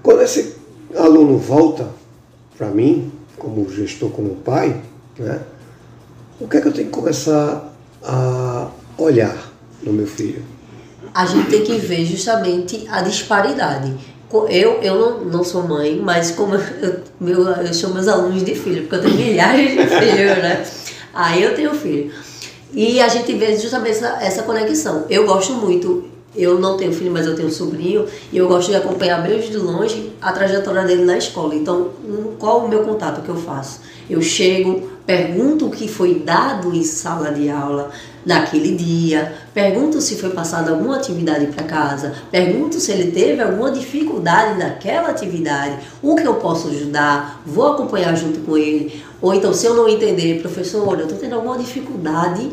Quando 0.03 0.22
esse 0.22 0.57
aluno 0.96 1.38
volta 1.38 1.88
para 2.59 2.68
mim, 2.68 3.12
como 3.38 3.70
gestor, 3.70 4.11
como 4.11 4.35
pai, 4.37 4.83
né? 5.16 5.40
o 6.40 6.49
que 6.49 6.57
é 6.57 6.61
que 6.61 6.66
eu 6.66 6.72
tenho 6.72 6.88
que 6.88 6.92
começar 6.92 7.72
a 8.03 8.68
olhar 8.99 9.53
no 9.85 9.92
meu 9.92 10.07
filho? 10.09 10.42
A 11.14 11.25
gente 11.27 11.49
tem 11.49 11.62
que 11.62 11.77
ver 11.79 12.05
justamente 12.05 12.88
a 12.88 13.03
disparidade 13.03 13.94
eu, 14.49 14.81
eu 14.83 14.95
não, 14.95 15.25
não 15.25 15.45
sou 15.45 15.62
mãe, 15.62 16.01
mas 16.03 16.33
como 16.33 16.55
eu, 16.55 17.01
meu, 17.21 17.47
eu 17.47 17.73
chamo 17.73 17.95
meus 17.95 18.09
alunos 18.09 18.45
de 18.45 18.55
filho, 18.55 18.83
porque 18.83 18.97
eu 18.97 19.03
tenho 19.03 19.15
milhares 19.27 19.71
de 19.71 19.87
filhos, 19.87 20.39
né? 20.39 20.67
Aí 21.15 21.43
eu 21.43 21.55
tenho 21.55 21.73
filho. 21.75 22.12
E 22.73 23.01
a 23.01 23.09
gente 23.09 23.33
vê 23.35 23.57
justamente 23.57 23.93
essa, 23.93 24.19
essa 24.21 24.43
conexão. 24.43 25.07
Eu 25.09 25.27
gosto 25.27 25.53
muito, 25.55 26.05
eu 26.37 26.59
não 26.59 26.77
tenho 26.77 26.92
filho, 26.92 27.11
mas 27.11 27.27
eu 27.27 27.35
tenho 27.35 27.51
sobrinho, 27.51 28.07
e 28.33 28.37
eu 28.37 28.46
gosto 28.46 28.70
de 28.70 28.77
acompanhar 28.77 29.22
mesmo 29.22 29.51
de 29.51 29.57
longe 29.57 30.12
a 30.20 30.33
trajetória 30.33 30.83
dele 30.85 31.05
na 31.05 31.16
escola. 31.16 31.55
Então, 31.55 31.90
qual 32.38 32.64
o 32.64 32.68
meu 32.68 32.85
contato 32.85 33.22
que 33.22 33.29
eu 33.29 33.37
faço? 33.37 33.81
Eu 34.09 34.22
chego, 34.22 34.88
pergunto 35.05 35.66
o 35.66 35.70
que 35.70 35.88
foi 35.88 36.14
dado 36.14 36.75
em 36.75 36.85
sala 36.85 37.33
de 37.33 37.49
aula 37.49 37.90
naquele 38.25 38.77
dia, 38.77 39.35
pergunto 39.55 40.01
se 40.01 40.16
foi 40.16 40.31
passada 40.31 40.72
alguma 40.72 40.96
atividade 40.96 41.46
para 41.46 41.64
casa, 41.64 42.12
pergunto 42.31 42.79
se 42.81 42.90
ele 42.90 43.12
teve 43.12 43.40
alguma 43.40 43.70
dificuldade 43.70 44.59
naquela 44.59 45.09
atividade, 45.09 45.79
o 46.03 46.16
que 46.16 46.27
eu 46.27 46.35
posso 46.35 46.68
ajudar, 46.68 47.40
vou 47.46 47.68
acompanhar 47.68 48.16
junto 48.16 48.40
com 48.40 48.57
ele. 48.57 49.03
Ou 49.22 49.33
então, 49.33 49.53
se 49.53 49.66
eu 49.66 49.75
não 49.75 49.88
entender, 49.88 50.40
professor, 50.40 50.99
eu 50.99 51.07
estou 51.07 51.18
tendo 51.18 51.37
alguma 51.37 51.57
dificuldade 51.57 52.51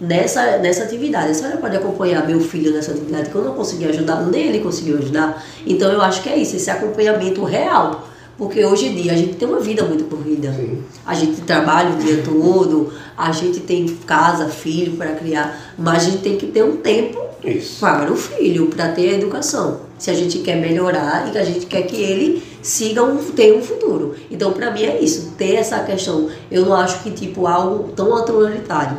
nessa, 0.00 0.58
nessa 0.58 0.84
atividade. 0.84 1.30
A 1.30 1.34
senhora 1.34 1.56
pode 1.58 1.76
acompanhar 1.76 2.26
meu 2.26 2.40
filho 2.40 2.72
nessa 2.72 2.92
atividade 2.92 3.30
que 3.30 3.34
eu 3.34 3.44
não 3.44 3.54
consegui 3.54 3.84
ajudar, 3.86 4.22
nem 4.26 4.48
ele 4.48 4.60
conseguiu 4.60 4.98
ajudar. 4.98 5.44
Então 5.66 5.92
eu 5.92 6.00
acho 6.00 6.22
que 6.22 6.28
é 6.28 6.36
isso, 6.36 6.56
esse 6.56 6.70
acompanhamento 6.70 7.44
real. 7.44 8.08
Porque 8.38 8.64
hoje 8.64 8.86
em 8.86 8.94
dia 8.94 9.12
a 9.12 9.16
gente 9.16 9.34
tem 9.34 9.46
uma 9.46 9.60
vida 9.60 9.84
muito 9.84 10.04
corrida. 10.04 10.50
Sim. 10.54 10.82
A 11.04 11.12
gente 11.12 11.42
trabalha 11.42 11.90
o 11.90 11.98
dia 11.98 12.22
todo, 12.24 12.90
a 13.14 13.30
gente 13.32 13.60
tem 13.60 13.86
casa, 14.06 14.48
filho 14.48 14.96
para 14.96 15.12
criar, 15.12 15.74
mas 15.76 15.98
a 15.98 16.10
gente 16.10 16.22
tem 16.22 16.38
que 16.38 16.46
ter 16.46 16.64
um 16.64 16.78
tempo 16.78 17.22
Isso. 17.44 17.80
para 17.80 18.10
o 18.10 18.16
filho, 18.16 18.68
para 18.68 18.88
ter 18.92 19.10
a 19.10 19.12
educação. 19.18 19.82
Se 19.98 20.10
a 20.10 20.14
gente 20.14 20.38
quer 20.38 20.56
melhorar 20.56 21.28
e 21.28 21.32
que 21.32 21.38
a 21.38 21.44
gente 21.44 21.66
quer 21.66 21.82
que 21.82 21.96
ele 21.96 22.42
siga 22.62 23.02
um, 23.04 23.18
tenha 23.18 23.54
um 23.54 23.60
futuro. 23.60 24.14
Então, 24.30 24.52
para 24.52 24.70
mim 24.70 24.84
é 24.84 24.98
isso, 24.98 25.34
ter 25.36 25.56
essa 25.56 25.78
questão. 25.80 26.30
Eu 26.50 26.64
não 26.64 26.74
acho 26.74 27.02
que 27.02 27.10
tipo 27.10 27.46
algo 27.46 27.92
tão 27.92 28.10
autoritário. 28.14 28.96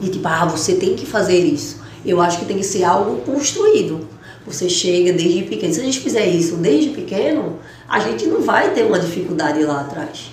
De 0.00 0.08
tipo, 0.10 0.26
ah, 0.28 0.44
você 0.44 0.74
tem 0.74 0.94
que 0.94 1.06
fazer 1.06 1.38
isso. 1.38 1.78
Eu 2.04 2.20
acho 2.20 2.38
que 2.38 2.44
tem 2.44 2.56
que 2.56 2.64
ser 2.64 2.84
algo 2.84 3.20
construído. 3.22 4.00
Você 4.46 4.68
chega 4.68 5.12
desde 5.12 5.42
pequeno. 5.42 5.74
Se 5.74 5.80
a 5.80 5.84
gente 5.84 6.00
fizer 6.00 6.26
isso 6.26 6.56
desde 6.56 6.90
pequeno, 6.90 7.58
a 7.88 8.00
gente 8.00 8.26
não 8.26 8.40
vai 8.40 8.70
ter 8.70 8.84
uma 8.84 8.98
dificuldade 8.98 9.62
lá 9.64 9.80
atrás. 9.80 10.30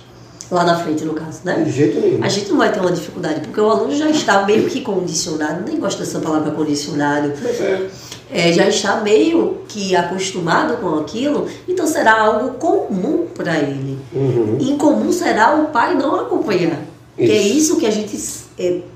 Lá 0.50 0.64
na 0.64 0.78
frente, 0.78 1.04
no 1.04 1.12
caso, 1.12 1.40
né? 1.44 1.62
De 1.64 1.70
jeito 1.72 2.00
nenhum. 2.00 2.22
A 2.22 2.28
gente 2.28 2.48
não 2.50 2.58
vai 2.58 2.72
ter 2.72 2.80
uma 2.80 2.92
dificuldade, 2.92 3.40
porque 3.40 3.60
o 3.60 3.68
aluno 3.68 3.94
já 3.94 4.08
está 4.08 4.44
meio 4.46 4.68
que 4.68 4.80
condicionado, 4.80 5.64
nem 5.66 5.78
gosto 5.78 5.98
dessa 5.98 6.20
palavra 6.20 6.52
condicionado, 6.52 7.32
Mas 7.42 7.60
é, 7.60 7.88
é, 8.30 8.52
já 8.52 8.68
está 8.68 9.00
meio 9.00 9.62
que 9.66 9.96
acostumado 9.96 10.76
com 10.76 11.00
aquilo, 11.00 11.48
então 11.66 11.84
será 11.84 12.20
algo 12.20 12.50
comum 12.58 13.26
para 13.34 13.56
ele. 13.58 13.98
uhum. 14.14 14.56
Incomum 14.60 15.10
será 15.10 15.56
o 15.56 15.66
pai 15.66 15.96
não 15.96 16.14
acompanhar. 16.14 16.80
Que 17.16 17.24
é 17.24 17.42
Isso. 17.42 17.56
isso 17.56 17.76
que 17.78 17.86
a 17.86 17.90
gente 17.90 18.16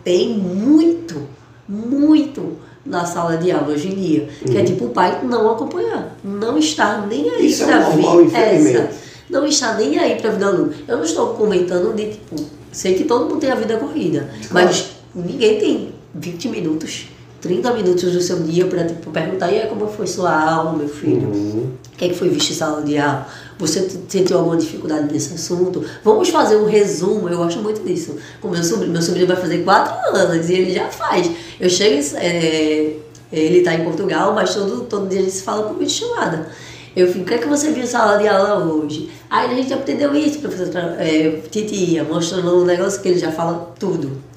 tem 0.05 0.31
muito, 0.31 1.23
muito 1.68 2.57
na 2.85 3.05
sala 3.05 3.37
de 3.37 3.51
aula 3.51 3.73
hoje 3.73 3.88
em 3.88 3.94
dia. 3.94 4.29
Que 4.44 4.57
é 4.57 4.64
tipo 4.64 4.87
o 4.87 4.90
pai 4.90 5.20
não 5.23 5.51
acompanhar, 5.51 6.16
não 6.25 6.59
estar 6.59 7.07
nem 7.07 7.29
aí 7.31 7.46
Uhum. 7.55 7.62
É 7.62 7.66
para 7.66 7.81
normal, 7.81 8.16
ver 8.16 8.25
infelizmente. 8.25 8.77
essa. 8.77 8.90
Não 9.29 9.46
está 9.46 9.75
nem 9.75 9.99
aí 9.99 10.16
para 10.20 10.31
a 10.31 10.33
vida 10.33 10.44
do 10.51 10.57
aluno. 10.57 10.73
Eu 10.88 10.96
não 10.96 11.05
estou 11.05 11.35
comentando 11.35 11.94
de 11.94 12.11
tipo, 12.11 12.37
sei 12.73 12.94
que 12.94 13.05
todo 13.05 13.27
mundo 13.29 13.40
tem 13.40 13.51
a 13.51 13.55
vida 13.55 13.77
corrida, 13.77 14.29
mas 14.51 14.90
ninguém 15.14 15.59
tem 15.59 15.92
20 16.14 16.49
minutos, 16.49 17.07
30 17.40 17.72
minutos 17.72 18.12
do 18.12 18.20
seu 18.20 18.40
dia 18.40 18.66
para 18.66 18.85
tipo, 18.85 19.11
perguntar, 19.11 19.50
e 19.50 19.61
aí, 19.61 19.68
como 19.68 19.87
foi 19.87 20.07
sua 20.07 20.31
aula, 20.31 20.74
meu 20.74 20.88
filho? 20.88 21.29
Uhum. 21.29 21.70
O 21.92 21.96
que 21.96 22.05
é 22.05 22.09
que 22.09 22.14
foi 22.14 22.29
visto 22.29 22.50
em 22.50 22.55
sala 22.55 22.83
de 22.83 22.98
aula? 22.98 23.26
Você 23.59 23.88
sentiu 24.09 24.38
alguma 24.38 24.57
dificuldade 24.57 25.12
nesse 25.12 25.35
assunto? 25.35 25.85
Vamos 26.05 26.29
fazer 26.29 26.57
um 26.57 26.66
resumo, 26.66 27.29
eu 27.29 27.38
gosto 27.38 27.61
muito 27.61 27.83
disso. 27.83 28.16
Com 28.40 28.48
meu 28.48 28.62
sobrinho, 28.62 28.92
meu 28.92 29.03
sobrinho 29.03 29.26
vai 29.26 29.37
fazer 29.37 29.64
quatro 29.64 30.16
anos 30.16 30.48
e 30.48 30.55
ele 30.55 30.72
já 30.72 30.88
faz. 30.88 31.31
Eu 31.59 31.68
chego, 31.68 32.16
é, 32.16 32.96
ele 33.33 33.59
está 33.59 33.74
em 33.74 33.85
Portugal, 33.85 34.35
mas 34.35 34.55
todo, 34.55 34.83
todo 34.83 35.09
dia 35.09 35.20
a 35.20 35.22
gente 35.22 35.35
se 35.35 35.42
fala 35.42 35.62
por 35.64 35.79
vídeo 35.79 35.92
chamada. 35.92 36.48
Eu 36.94 37.07
fico, 37.07 37.20
o 37.20 37.24
que 37.24 37.35
é 37.35 37.38
que 37.38 37.46
você 37.46 37.70
viu 37.70 37.85
em 37.85 37.87
sala 37.87 38.18
de 38.18 38.26
aula 38.26 38.64
hoje? 38.64 39.11
Aí 39.31 39.50
a 39.50 39.55
gente 39.55 39.72
aprendeu 39.72 40.14
isso, 40.14 40.40
professor 40.40 40.74
é, 40.98 41.40
titia, 41.50 42.03
mostrando 42.05 42.62
um 42.62 42.64
negócio 42.64 43.00
que 43.00 43.09
ele 43.09 43.18
já 43.18 43.31
fala 43.31 43.72
tudo. 43.79 44.30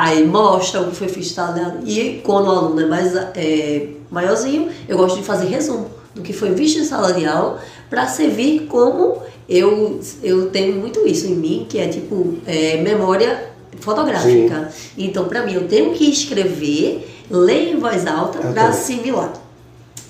Aí 0.00 0.26
mostra 0.26 0.80
o 0.80 0.88
que 0.88 0.96
foi 0.96 1.08
feito 1.08 1.38
aula. 1.38 1.80
E 1.84 2.22
quando 2.24 2.46
o 2.46 2.50
aluno 2.50 2.80
é 2.80 2.86
mais 2.86 3.14
é, 3.14 3.86
maiorzinho, 4.10 4.70
eu 4.88 4.96
gosto 4.96 5.18
de 5.18 5.24
fazer 5.24 5.46
resumo 5.46 5.90
do 6.14 6.22
que 6.22 6.32
foi 6.32 6.54
visto 6.54 6.78
em 6.78 6.84
sala 6.86 7.12
de 7.12 7.26
aula 7.26 7.60
para 7.90 8.06
servir 8.06 8.60
como 8.60 9.18
eu, 9.46 10.00
eu 10.22 10.48
tenho 10.48 10.76
muito 10.76 11.06
isso 11.06 11.26
em 11.26 11.34
mim, 11.34 11.66
que 11.68 11.78
é 11.78 11.86
tipo 11.88 12.38
é, 12.46 12.78
memória 12.78 13.50
fotográfica. 13.78 14.72
Então, 14.96 15.26
para 15.26 15.44
mim, 15.44 15.52
eu 15.52 15.68
tenho 15.68 15.92
que 15.92 16.10
escrever, 16.10 17.06
ler 17.30 17.74
em 17.74 17.76
voz 17.76 18.06
alta 18.06 18.38
para 18.38 18.68
assimilar. 18.68 19.34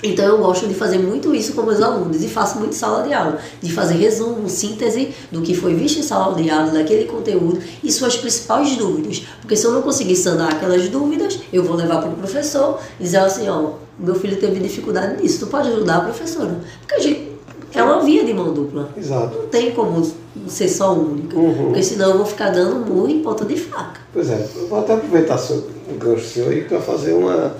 Então 0.02 0.24
eu 0.24 0.38
gosto 0.38 0.66
de 0.66 0.74
fazer 0.74 0.98
muito 0.98 1.34
isso 1.34 1.52
com 1.52 1.62
meus 1.62 1.80
alunos 1.82 2.22
e 2.24 2.28
faço 2.28 2.58
muito 2.58 2.74
sala 2.74 3.02
de 3.06 3.12
aula, 3.12 3.38
de 3.60 3.72
fazer 3.72 3.94
resumo, 3.94 4.48
síntese 4.48 5.14
do 5.30 5.42
que 5.42 5.54
foi 5.54 5.74
visto 5.74 5.98
em 5.98 6.02
sala 6.02 6.34
de 6.34 6.48
aula, 6.48 6.70
daquele 6.72 7.04
conteúdo 7.04 7.60
e 7.84 7.92
suas 7.92 8.16
principais 8.16 8.76
dúvidas. 8.76 9.22
Porque 9.40 9.56
se 9.56 9.66
eu 9.66 9.72
não 9.72 9.82
conseguir 9.82 10.16
sanar 10.16 10.52
aquelas 10.54 10.88
dúvidas, 10.88 11.38
eu 11.52 11.62
vou 11.62 11.76
levar 11.76 11.98
para 12.00 12.10
o 12.10 12.14
professor 12.14 12.78
e 12.98 13.02
dizer 13.04 13.18
assim, 13.18 13.48
ó, 13.48 13.72
meu 13.98 14.14
filho 14.14 14.36
teve 14.38 14.58
dificuldade 14.60 15.22
nisso, 15.22 15.40
tu 15.40 15.46
pode 15.48 15.68
ajudar 15.68 15.96
a 15.98 16.00
professora? 16.00 16.58
Porque 16.80 16.94
a 16.94 16.98
gente 17.00 17.30
é 17.74 17.82
uma 17.82 18.00
via 18.02 18.24
de 18.24 18.32
mão 18.32 18.52
dupla. 18.54 18.88
Exato. 18.96 19.36
Não 19.36 19.46
tem 19.48 19.72
como 19.72 20.10
ser 20.48 20.68
só 20.68 20.94
única, 20.94 21.36
Uhum. 21.36 21.66
porque 21.66 21.82
senão 21.82 22.10
eu 22.10 22.16
vou 22.16 22.26
ficar 22.26 22.50
dando 22.50 22.76
murro 22.86 23.08
em 23.08 23.22
ponta 23.22 23.44
de 23.44 23.56
faca. 23.56 24.00
Pois 24.12 24.30
é, 24.30 24.48
eu 24.56 24.66
vou 24.68 24.78
até 24.80 24.94
aproveitar 24.94 25.36
seu, 25.36 25.56
o 25.88 25.94
gancho 25.98 26.24
seu 26.26 26.48
aí 26.48 26.64
para 26.64 26.80
fazer 26.80 27.12
uma, 27.12 27.54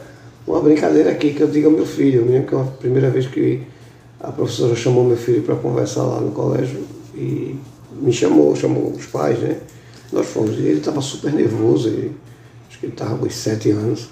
uma 0.51 0.61
brincadeira 0.61 1.11
aqui 1.11 1.33
que 1.33 1.41
eu 1.41 1.49
digo 1.49 1.67
ao 1.69 1.73
meu 1.73 1.87
filho. 1.87 2.21
Eu 2.21 2.25
me 2.27 2.33
lembro 2.33 2.49
que 2.49 2.55
é 2.55 2.59
a 2.61 2.65
primeira 2.65 3.11
vez 3.11 3.27
que 3.27 3.63
a 4.21 4.31
professora 4.31 4.75
chamou 4.75 5.05
meu 5.05 5.17
filho 5.17 5.43
para 5.43 5.55
conversar 5.57 6.03
lá 6.03 6.21
no 6.21 6.33
colégio 6.33 6.81
e 7.15 7.57
me 8.01 8.13
chamou, 8.13 8.55
chamou 8.55 8.91
os 8.91 9.07
pais, 9.07 9.39
né? 9.39 9.57
Nós 10.13 10.27
fomos. 10.27 10.59
E 10.59 10.63
ele 10.63 10.79
estava 10.79 11.01
super 11.01 11.33
nervoso, 11.33 11.89
ele, 11.89 12.13
acho 12.69 12.79
que 12.79 12.87
ele 12.87 12.93
estava 12.93 13.17
com 13.17 13.27
uns 13.27 13.35
sete 13.35 13.71
anos, 13.71 14.09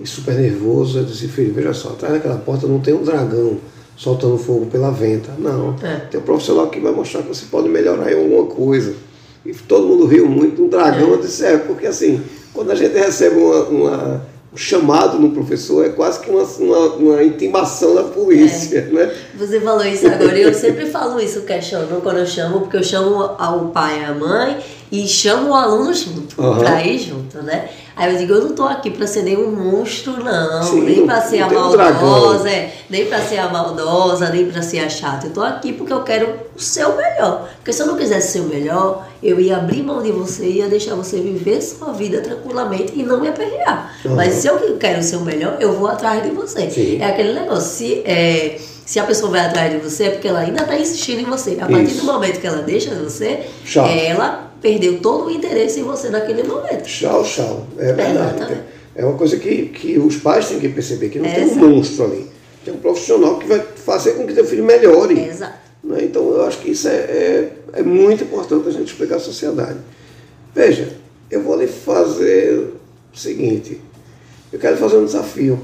e 0.00 0.06
super 0.06 0.34
nervoso. 0.34 0.98
Eu 0.98 1.04
disse, 1.04 1.28
filho, 1.28 1.52
veja 1.52 1.72
só, 1.74 1.90
atrás 1.90 2.14
daquela 2.14 2.36
porta 2.38 2.66
não 2.66 2.80
tem 2.80 2.94
um 2.94 3.02
dragão 3.02 3.58
soltando 3.96 4.38
fogo 4.38 4.66
pela 4.66 4.90
venta. 4.90 5.32
Não. 5.38 5.74
É. 5.82 5.96
Tem 6.10 6.20
um 6.20 6.22
profissional 6.22 6.68
que 6.68 6.80
vai 6.80 6.92
mostrar 6.92 7.22
que 7.22 7.28
você 7.28 7.46
pode 7.50 7.68
melhorar 7.68 8.10
em 8.12 8.16
alguma 8.16 8.46
coisa. 8.46 8.94
E 9.44 9.52
todo 9.52 9.86
mundo 9.86 10.06
riu 10.06 10.28
muito 10.28 10.62
do 10.62 10.68
dragão. 10.68 11.10
Eu 11.10 11.20
disse, 11.20 11.44
é, 11.44 11.58
porque 11.58 11.86
assim, 11.86 12.22
quando 12.52 12.70
a 12.70 12.74
gente 12.74 12.96
recebe 12.96 13.36
uma, 13.36 13.64
uma- 13.64 14.26
chamado 14.58 15.20
no 15.20 15.30
professor, 15.30 15.86
é 15.86 15.90
quase 15.90 16.18
que 16.18 16.28
uma, 16.28 16.42
uma, 16.42 16.94
uma 16.96 17.22
intimação 17.22 17.94
da 17.94 18.02
polícia, 18.02 18.82
né? 18.92 19.14
Você 19.38 19.60
falou 19.60 19.84
isso 19.84 20.04
agora, 20.08 20.36
e 20.36 20.42
eu 20.42 20.52
sempre 20.52 20.86
falo 20.86 21.20
isso 21.20 21.42
questionando 21.42 22.02
quando 22.02 22.18
eu 22.18 22.26
chamo, 22.26 22.62
porque 22.62 22.76
eu 22.76 22.82
chamo 22.82 23.36
ao 23.38 23.66
pai 23.68 24.00
e 24.00 24.04
à 24.04 24.12
mãe 24.12 24.58
e 24.90 25.06
chamo 25.06 25.50
o 25.50 25.54
aluno 25.54 25.94
junto, 25.94 26.42
Aham. 26.42 26.58
pra 26.58 26.84
ir 26.84 26.98
junto, 26.98 27.40
né? 27.40 27.68
Aí 27.98 28.12
eu 28.12 28.18
digo, 28.18 28.32
eu 28.32 28.44
não 28.44 28.54
tô 28.54 28.62
aqui 28.62 28.90
pra 28.90 29.08
ser 29.08 29.22
nenhum 29.22 29.50
monstro, 29.50 30.22
não, 30.22 30.62
Sim, 30.62 30.82
nem 30.82 31.04
pra 31.04 31.20
ser 31.20 31.40
a 31.40 31.50
maldosa, 31.50 32.48
é, 32.48 32.72
nem 32.88 33.06
pra 33.06 33.20
ser 33.20 33.38
a 33.38 33.48
maldosa, 33.48 34.28
nem 34.30 34.48
pra 34.48 34.62
ser 34.62 34.78
a 34.78 34.88
chata. 34.88 35.26
Eu 35.26 35.32
tô 35.32 35.42
aqui 35.42 35.72
porque 35.72 35.92
eu 35.92 36.04
quero 36.04 36.32
o 36.56 36.60
seu 36.60 36.96
melhor. 36.96 37.48
Porque 37.56 37.72
se 37.72 37.82
eu 37.82 37.88
não 37.88 37.96
quisesse 37.96 38.34
ser 38.34 38.40
o 38.40 38.44
melhor, 38.44 39.04
eu 39.20 39.40
ia 39.40 39.56
abrir 39.56 39.82
mão 39.82 40.00
de 40.00 40.12
você 40.12 40.44
e 40.44 40.58
ia 40.58 40.68
deixar 40.68 40.94
você 40.94 41.20
viver 41.20 41.60
sua 41.60 41.92
vida 41.92 42.20
tranquilamente 42.20 42.92
e 42.94 43.02
não 43.02 43.20
me 43.20 43.26
aperrear. 43.26 43.92
Aham. 44.06 44.14
Mas 44.14 44.34
se 44.34 44.46
eu 44.46 44.76
quero 44.76 45.02
ser 45.02 45.16
o 45.16 45.22
melhor, 45.22 45.56
eu 45.58 45.72
vou 45.72 45.88
atrás 45.88 46.22
de 46.22 46.30
você. 46.30 46.70
Sim. 46.70 47.02
É 47.02 47.06
aquele 47.06 47.32
negócio, 47.32 47.68
se, 47.68 48.02
é, 48.04 48.60
se 48.86 49.00
a 49.00 49.02
pessoa 49.02 49.32
vai 49.32 49.40
atrás 49.40 49.72
de 49.72 49.78
você, 49.78 50.04
é 50.04 50.10
porque 50.10 50.28
ela 50.28 50.38
ainda 50.38 50.62
está 50.62 50.78
insistindo 50.78 51.20
em 51.20 51.24
você. 51.24 51.58
A 51.60 51.66
partir 51.66 51.86
Isso. 51.86 52.06
do 52.06 52.12
momento 52.12 52.38
que 52.38 52.46
ela 52.46 52.62
deixa 52.62 52.94
de 52.94 53.02
você, 53.02 53.40
Tchau. 53.64 53.84
ela 53.88 54.47
perdeu 54.60 55.00
todo 55.00 55.26
o 55.26 55.30
interesse 55.30 55.80
em 55.80 55.82
você 55.82 56.08
naquele 56.08 56.42
momento. 56.42 56.84
Tchau, 56.84 57.22
tchau. 57.22 57.66
É 57.78 57.92
verdade. 57.92 58.36
Exatamente. 58.36 58.62
É 58.94 59.04
uma 59.04 59.16
coisa 59.16 59.36
que, 59.36 59.66
que 59.66 59.98
os 59.98 60.16
pais 60.16 60.48
têm 60.48 60.58
que 60.58 60.68
perceber, 60.68 61.08
que 61.08 61.18
não 61.18 61.30
tem 61.30 61.46
um 61.46 61.54
monstro 61.54 62.04
ali. 62.04 62.26
Tem 62.64 62.74
um 62.74 62.78
profissional 62.78 63.38
que 63.38 63.46
vai 63.46 63.60
fazer 63.60 64.14
com 64.14 64.26
que 64.26 64.34
teu 64.34 64.44
filho 64.44 64.64
melhore. 64.64 65.20
Exato. 65.20 65.54
né? 65.84 65.98
Então 66.02 66.28
eu 66.30 66.44
acho 66.44 66.58
que 66.58 66.72
isso 66.72 66.88
é, 66.88 66.96
é, 66.96 67.52
é 67.74 67.82
muito 67.82 68.24
importante 68.24 68.68
a 68.68 68.72
gente 68.72 68.88
explicar 68.88 69.16
à 69.16 69.20
sociedade. 69.20 69.78
Veja, 70.54 70.88
eu 71.30 71.42
vou 71.42 71.56
lhe 71.56 71.68
fazer 71.68 72.72
o 73.14 73.16
seguinte, 73.16 73.80
eu 74.52 74.58
quero 74.58 74.76
fazer 74.76 74.96
um 74.96 75.04
desafio. 75.04 75.60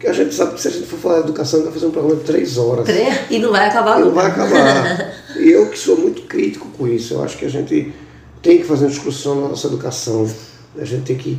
Porque 0.00 0.08
a 0.08 0.14
gente 0.14 0.34
sabe 0.34 0.54
que 0.54 0.62
se 0.62 0.68
a 0.68 0.70
gente 0.70 0.86
for 0.86 0.98
falar 0.98 1.16
de 1.16 1.24
educação, 1.24 1.62
vai 1.62 1.70
fazer 1.70 1.84
um 1.84 1.90
programa 1.90 2.16
de 2.16 2.24
três 2.24 2.56
horas. 2.56 2.88
E 3.28 3.38
não 3.38 3.52
vai 3.52 3.68
acabar 3.68 3.98
E 3.98 4.00
não 4.00 4.08
nunca. 4.08 4.22
vai 4.22 4.30
acabar. 4.30 5.14
e 5.38 5.50
eu 5.50 5.68
que 5.68 5.78
sou 5.78 5.98
muito 5.98 6.22
crítico 6.22 6.68
com 6.68 6.88
isso, 6.88 7.12
eu 7.12 7.22
acho 7.22 7.36
que 7.36 7.44
a 7.44 7.50
gente 7.50 7.92
tem 8.40 8.56
que 8.56 8.64
fazer 8.64 8.86
uma 8.86 8.90
discussão 8.90 9.42
na 9.42 9.48
nossa 9.48 9.66
educação. 9.66 10.26
A 10.78 10.86
gente 10.86 11.02
tem 11.02 11.18
que 11.18 11.38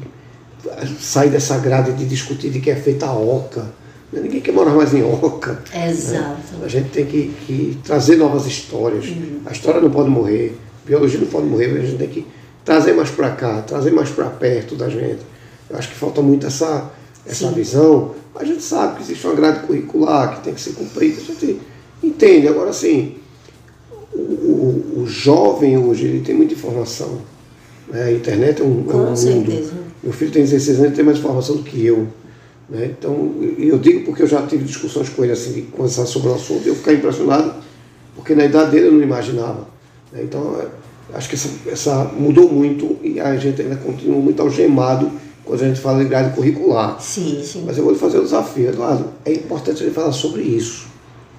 sair 0.99 1.31
dessa 1.31 1.57
grade 1.57 1.93
de 1.93 2.05
discutir 2.05 2.51
de 2.51 2.59
que 2.59 2.69
é 2.69 2.75
feita 2.75 3.07
a 3.07 3.13
oca. 3.13 3.65
Ninguém 4.13 4.41
quer 4.41 4.51
morar 4.51 4.75
mais 4.75 4.93
em 4.93 5.01
oca. 5.03 5.63
Exato. 5.73 6.63
A 6.63 6.67
gente 6.67 6.89
tem 6.89 7.07
que, 7.07 7.33
que 7.47 7.79
trazer 7.83 8.15
novas 8.15 8.45
histórias. 8.45 9.05
A 9.43 9.51
história 9.51 9.81
não 9.81 9.89
pode 9.89 10.11
morrer, 10.11 10.55
a 10.85 10.87
biologia 10.87 11.19
não 11.19 11.25
pode 11.25 11.47
morrer, 11.47 11.65
a 11.79 11.83
gente 11.83 11.97
tem 11.97 12.09
que 12.09 12.27
trazer 12.63 12.93
mais 12.93 13.09
para 13.09 13.31
cá, 13.31 13.63
trazer 13.63 13.89
mais 13.89 14.11
para 14.11 14.25
perto 14.25 14.75
da 14.75 14.87
gente. 14.87 15.21
Eu 15.67 15.79
acho 15.79 15.89
que 15.89 15.95
falta 15.95 16.21
muito 16.21 16.45
essa, 16.45 16.91
essa 17.25 17.47
Sim. 17.49 17.53
visão. 17.53 18.15
A 18.35 18.43
gente 18.43 18.63
sabe 18.63 18.97
que 18.97 19.03
existe 19.03 19.25
uma 19.25 19.35
grade 19.35 19.65
curricular 19.65 20.35
que 20.35 20.43
tem 20.43 20.53
que 20.53 20.61
ser 20.61 20.71
cumprida, 20.71 21.19
a 21.21 21.23
gente 21.23 21.59
entende. 22.01 22.47
Agora, 22.47 22.69
assim, 22.69 23.15
o, 24.13 24.17
o, 24.17 25.01
o 25.01 25.07
jovem 25.07 25.77
hoje 25.77 26.05
ele 26.05 26.21
tem 26.21 26.35
muita 26.35 26.53
informação. 26.53 27.21
né? 27.87 28.03
A 28.05 28.11
internet 28.11 28.61
é 28.61 28.65
um, 28.65 28.85
é 28.89 28.95
um 28.95 29.05
mundo. 29.05 29.17
certeza. 29.17 29.73
Meu 30.03 30.13
filho 30.13 30.31
tem 30.31 30.43
16 30.43 30.79
anos 30.79 30.91
e 30.91 30.95
tem 30.95 31.05
mais 31.05 31.19
informação 31.19 31.57
do 31.57 31.63
que 31.63 31.85
eu. 31.85 32.07
Né? 32.69 32.95
Então, 32.97 33.33
eu 33.57 33.77
digo 33.77 34.05
porque 34.05 34.23
eu 34.23 34.27
já 34.27 34.41
tive 34.47 34.63
discussões 34.63 35.09
com 35.09 35.23
ele 35.23 35.33
assim, 35.33 35.51
de 35.51 35.61
conversar 35.63 36.05
sobre 36.05 36.29
o 36.29 36.33
assunto 36.33 36.65
eu 36.65 36.75
ficar 36.75 36.93
impressionado, 36.93 37.53
porque 38.15 38.33
na 38.33 38.45
idade 38.45 38.71
dele 38.71 38.87
eu 38.87 38.93
não 38.93 39.01
imaginava. 39.01 39.67
né? 40.11 40.21
Então, 40.23 40.57
acho 41.13 41.27
que 41.29 41.35
essa, 41.35 41.49
essa 41.67 42.03
mudou 42.17 42.49
muito 42.49 42.97
e 43.03 43.19
a 43.19 43.35
gente 43.35 43.61
ainda 43.61 43.75
continua 43.75 44.19
muito 44.19 44.41
algemado 44.41 45.11
quando 45.51 45.63
a 45.63 45.67
gente 45.67 45.81
fala 45.81 46.01
de 46.01 46.05
grade 46.05 46.33
curricular. 46.33 46.97
Sim, 47.01 47.43
sim. 47.43 47.63
Mas 47.65 47.77
eu 47.77 47.83
vou 47.83 47.91
lhe 47.91 47.99
fazer 47.99 48.19
o 48.19 48.23
desafio, 48.23 48.69
Eduardo. 48.69 49.09
É 49.25 49.33
importante 49.33 49.83
a 49.83 49.85
gente 49.85 49.93
falar 49.93 50.13
sobre 50.13 50.43
isso. 50.43 50.87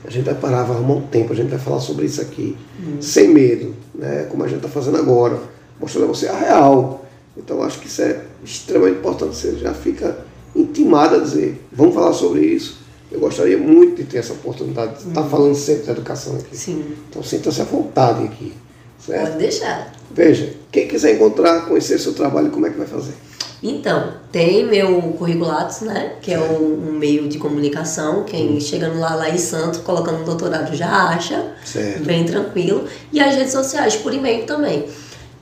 A 0.05 0.11
gente 0.11 0.27
vai 0.27 0.35
parar, 0.35 0.65
vai 0.65 0.77
arrumar 0.77 0.97
um 0.97 1.07
tempo, 1.07 1.33
a 1.33 1.35
gente 1.35 1.49
vai 1.49 1.59
falar 1.59 1.81
sobre 1.81 2.05
isso 2.05 2.21
aqui. 2.21 2.55
Hum. 2.79 3.01
Sem 3.01 3.29
medo, 3.29 3.75
né? 3.95 4.27
como 4.31 4.45
a 4.45 4.47
gente 4.47 4.59
está 4.59 4.69
fazendo 4.69 4.99
agora. 4.99 5.41
Mostrando 5.81 6.05
a 6.05 6.07
você 6.09 6.29
a 6.29 6.37
real. 6.37 7.07
Então 7.39 7.63
acho 7.63 7.79
que 7.81 7.87
isso 7.87 8.03
é 8.03 8.21
extremamente 8.45 8.99
importante. 8.99 9.35
Você 9.35 9.57
já 9.57 9.73
fica 9.73 10.19
intimado 10.55 11.17
a 11.17 11.19
dizer, 11.19 11.59
vamos 11.73 11.95
falar 11.95 12.13
sobre 12.13 12.43
isso. 12.43 12.83
Eu 13.11 13.19
gostaria 13.19 13.57
muito 13.57 13.97
de 13.97 14.05
ter 14.05 14.19
essa 14.19 14.35
oportunidade 14.35 15.03
de 15.05 15.09
estar 15.09 15.23
hum. 15.23 15.31
falando 15.31 15.55
sempre 15.55 15.87
da 15.87 15.93
educação 15.93 16.37
aqui. 16.37 16.55
Sim. 16.55 16.85
Então 17.09 17.23
sinta-se 17.23 17.63
à 17.63 17.65
vontade 17.65 18.25
aqui. 18.25 18.53
Certo? 18.99 19.23
Pode 19.23 19.39
deixar. 19.39 19.91
Veja, 20.11 20.53
quem 20.71 20.87
quiser 20.87 21.15
encontrar, 21.15 21.67
conhecer 21.67 21.99
seu 21.99 22.13
trabalho, 22.13 22.51
como 22.51 22.67
é 22.67 22.71
que 22.71 22.77
vai 22.77 22.87
fazer? 22.87 23.15
Então, 23.63 24.15
tem 24.33 24.67
meu 24.67 25.01
Curriculatos, 25.19 25.83
né? 25.83 26.15
Que 26.21 26.33
é 26.33 26.41
um, 26.41 26.89
um, 26.89 26.93
meio 26.93 27.29
de 27.29 27.39
comunicação. 27.39 28.25
Quem 28.25 28.57
hum. 28.57 28.61
chegando 28.61 28.99
lá, 28.99 29.15
lá 29.15 29.31
em 29.31 29.39
Santos, 29.39 29.81
colocando 29.81 30.23
um 30.23 30.25
doutorado 30.25 30.75
já 30.75 31.11
acha. 31.11 31.53
Certo. 31.65 32.05
Bem 32.05 32.25
tranquilo. 32.25 32.85
E 33.13 33.21
as 33.21 33.37
redes 33.37 33.53
sociais, 33.53 33.95
por 33.95 34.13
e-mail 34.13 34.45
também. 34.47 34.87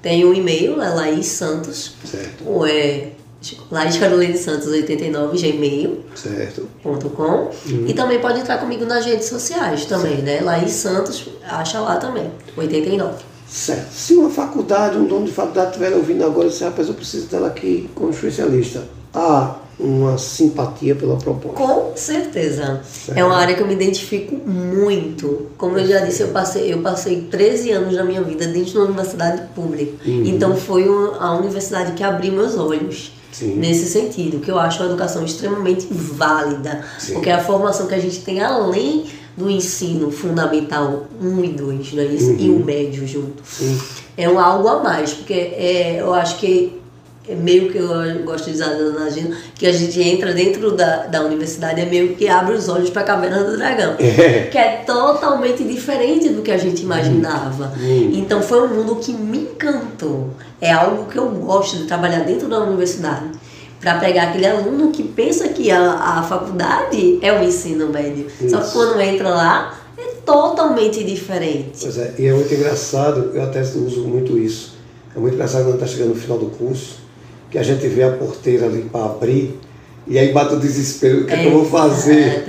Tem 0.02 0.24
um 0.24 0.35
e-mail, 0.35 0.83
é 0.83 0.88
Laís 0.90 1.26
Santos. 1.26 1.92
Certo. 2.04 2.44
Ou 2.46 2.66
é 2.66 3.12
Laís 3.70 3.96
Carolina 3.96 4.37
Santos 4.37 4.66
89, 4.66 5.38
gmail. 5.38 6.04
Certo. 6.14 6.68
Ponto 6.83 7.09
com. 7.11 7.50
Hum. 7.66 7.87
E 7.87 7.94
também 7.94 8.18
pode 8.18 8.40
entrar 8.40 8.59
comigo 8.59 8.85
nas 8.85 9.06
redes 9.06 9.28
sociais 9.28 9.87
também, 9.87 10.16
certo. 10.16 10.24
né? 10.24 10.40
Laís 10.42 10.72
Santos, 10.72 11.26
acha 11.42 11.80
lá 11.80 11.96
também. 11.96 12.30
89. 12.54 13.29
Certo. 13.50 13.92
Se 13.92 14.14
uma 14.14 14.30
faculdade, 14.30 14.96
um 14.96 15.06
dono 15.06 15.26
de 15.26 15.32
faculdade 15.32 15.70
estiver 15.70 15.92
ouvindo 15.92 16.24
agora, 16.24 16.48
você 16.48 16.64
rapaz, 16.64 16.88
eu 16.88 16.94
preciso 16.94 17.26
dela 17.26 17.48
aqui 17.48 17.90
como 17.94 18.10
especialista. 18.10 18.84
Há 19.12 19.56
uma 19.78 20.18
simpatia 20.18 20.94
pela 20.94 21.16
proposta. 21.16 21.56
Com 21.58 21.92
certeza. 21.96 22.80
Certo. 22.84 23.18
É 23.18 23.24
uma 23.24 23.36
área 23.36 23.54
que 23.54 23.62
eu 23.62 23.66
me 23.66 23.72
identifico 23.72 24.36
muito. 24.36 25.48
Como 25.56 25.76
eu 25.78 25.86
já 25.86 26.00
disse, 26.00 26.22
eu 26.22 26.28
passei, 26.28 26.72
eu 26.72 26.80
passei 26.80 27.22
13 27.22 27.70
anos 27.72 27.96
da 27.96 28.04
minha 28.04 28.22
vida 28.22 28.46
dentro 28.46 28.70
de 28.70 28.78
uma 28.78 28.86
universidade 28.86 29.42
pública. 29.54 29.92
Uhum. 30.06 30.22
Então 30.26 30.54
foi 30.54 30.84
a 31.18 31.32
universidade 31.32 31.92
que 31.92 32.04
abriu 32.04 32.32
meus 32.32 32.56
olhos. 32.56 33.12
Sim. 33.32 33.56
Nesse 33.56 33.86
sentido, 33.86 34.40
que 34.40 34.50
eu 34.50 34.58
acho 34.58 34.82
a 34.82 34.86
educação 34.86 35.24
extremamente 35.24 35.86
válida, 35.90 36.84
Sim. 36.98 37.14
porque 37.14 37.30
é 37.30 37.34
a 37.34 37.42
formação 37.42 37.86
que 37.86 37.94
a 37.94 37.98
gente 37.98 38.20
tem 38.20 38.40
além 38.42 39.06
do 39.40 39.50
ensino 39.50 40.11
fundamental 40.11 41.07
1 41.20 41.44
e 41.44 41.48
2, 41.48 41.92
não 41.94 42.03
é 42.03 42.07
isso? 42.07 42.31
Uhum. 42.31 42.37
E 42.38 42.50
o 42.50 42.64
médio 42.64 43.09
junto. 43.09 43.42
Sim. 43.42 43.81
É 44.16 44.29
um 44.29 44.38
algo 44.38 44.68
a 44.68 44.83
mais, 44.83 45.14
porque 45.14 45.33
é, 45.33 45.96
eu 46.00 46.12
acho 46.12 46.37
que 46.37 46.79
é 47.26 47.35
meio 47.35 47.70
que 47.70 47.79
eu 47.79 47.88
gosto 48.24 48.46
de 48.46 48.57
usar 48.57 48.74
na 48.74 49.05
agenda, 49.05 49.35
que 49.55 49.66
a 49.66 49.72
gente 49.72 49.98
entra 50.03 50.35
dentro 50.35 50.72
da, 50.72 51.07
da 51.07 51.22
universidade, 51.22 51.81
é 51.81 51.87
meio 51.87 52.14
que 52.16 52.29
abre 52.29 52.55
os 52.55 52.68
olhos 52.68 52.90
para 52.90 53.03
a 53.03 53.05
caverna 53.05 53.42
do 53.44 53.57
dragão. 53.57 53.94
É. 53.98 54.48
Que 54.50 54.59
é 54.59 54.83
totalmente 54.85 55.64
diferente 55.64 56.29
do 56.29 56.42
que 56.42 56.50
a 56.50 56.59
gente 56.59 56.83
imaginava. 56.83 57.72
Uhum. 57.81 58.12
Então 58.14 58.42
foi 58.42 58.62
um 58.68 58.74
mundo 58.74 58.96
que 58.96 59.12
me 59.12 59.38
encantou. 59.38 60.31
É 60.61 60.72
algo 60.72 61.07
que 61.07 61.18
eu 61.18 61.31
gosto 61.31 61.79
de 61.79 61.85
trabalhar 61.85 62.20
dentro 62.20 62.48
da 62.48 62.61
universidade 62.61 63.26
para 63.80 63.98
pegar 63.98 64.24
aquele 64.24 64.46
aluno 64.46 64.92
que 64.92 65.02
pensa 65.02 65.48
que 65.48 65.70
a, 65.70 66.18
a 66.18 66.22
faculdade 66.22 67.18
é 67.22 67.32
o 67.32 67.42
ensino 67.42 67.88
médio. 67.88 68.26
Isso. 68.26 68.50
Só 68.50 68.60
que 68.60 68.72
quando 68.72 69.00
entra 69.00 69.30
lá, 69.30 69.74
é 69.96 70.06
totalmente 70.24 71.02
diferente. 71.02 71.78
Pois 71.80 71.96
é, 71.96 72.14
e 72.18 72.26
é 72.26 72.32
muito 72.32 72.52
engraçado, 72.52 73.30
eu 73.34 73.42
até 73.42 73.62
uso 73.62 74.06
muito 74.06 74.38
isso. 74.38 74.74
É 75.16 75.18
muito 75.18 75.34
engraçado 75.34 75.64
quando 75.64 75.74
está 75.74 75.86
chegando 75.86 76.10
no 76.10 76.14
final 76.14 76.38
do 76.38 76.46
curso, 76.46 76.98
que 77.50 77.58
a 77.58 77.62
gente 77.62 77.86
vê 77.88 78.02
a 78.02 78.12
porteira 78.12 78.66
ali 78.66 78.82
para 78.82 79.06
abrir 79.06 79.58
e 80.10 80.18
aí 80.18 80.32
bate 80.32 80.54
o 80.54 80.58
desespero, 80.58 81.20
o 81.20 81.24
que, 81.24 81.32
é, 81.32 81.36
que 81.36 81.46
eu 81.46 81.52
vou 81.52 81.64
fazer? 81.64 82.42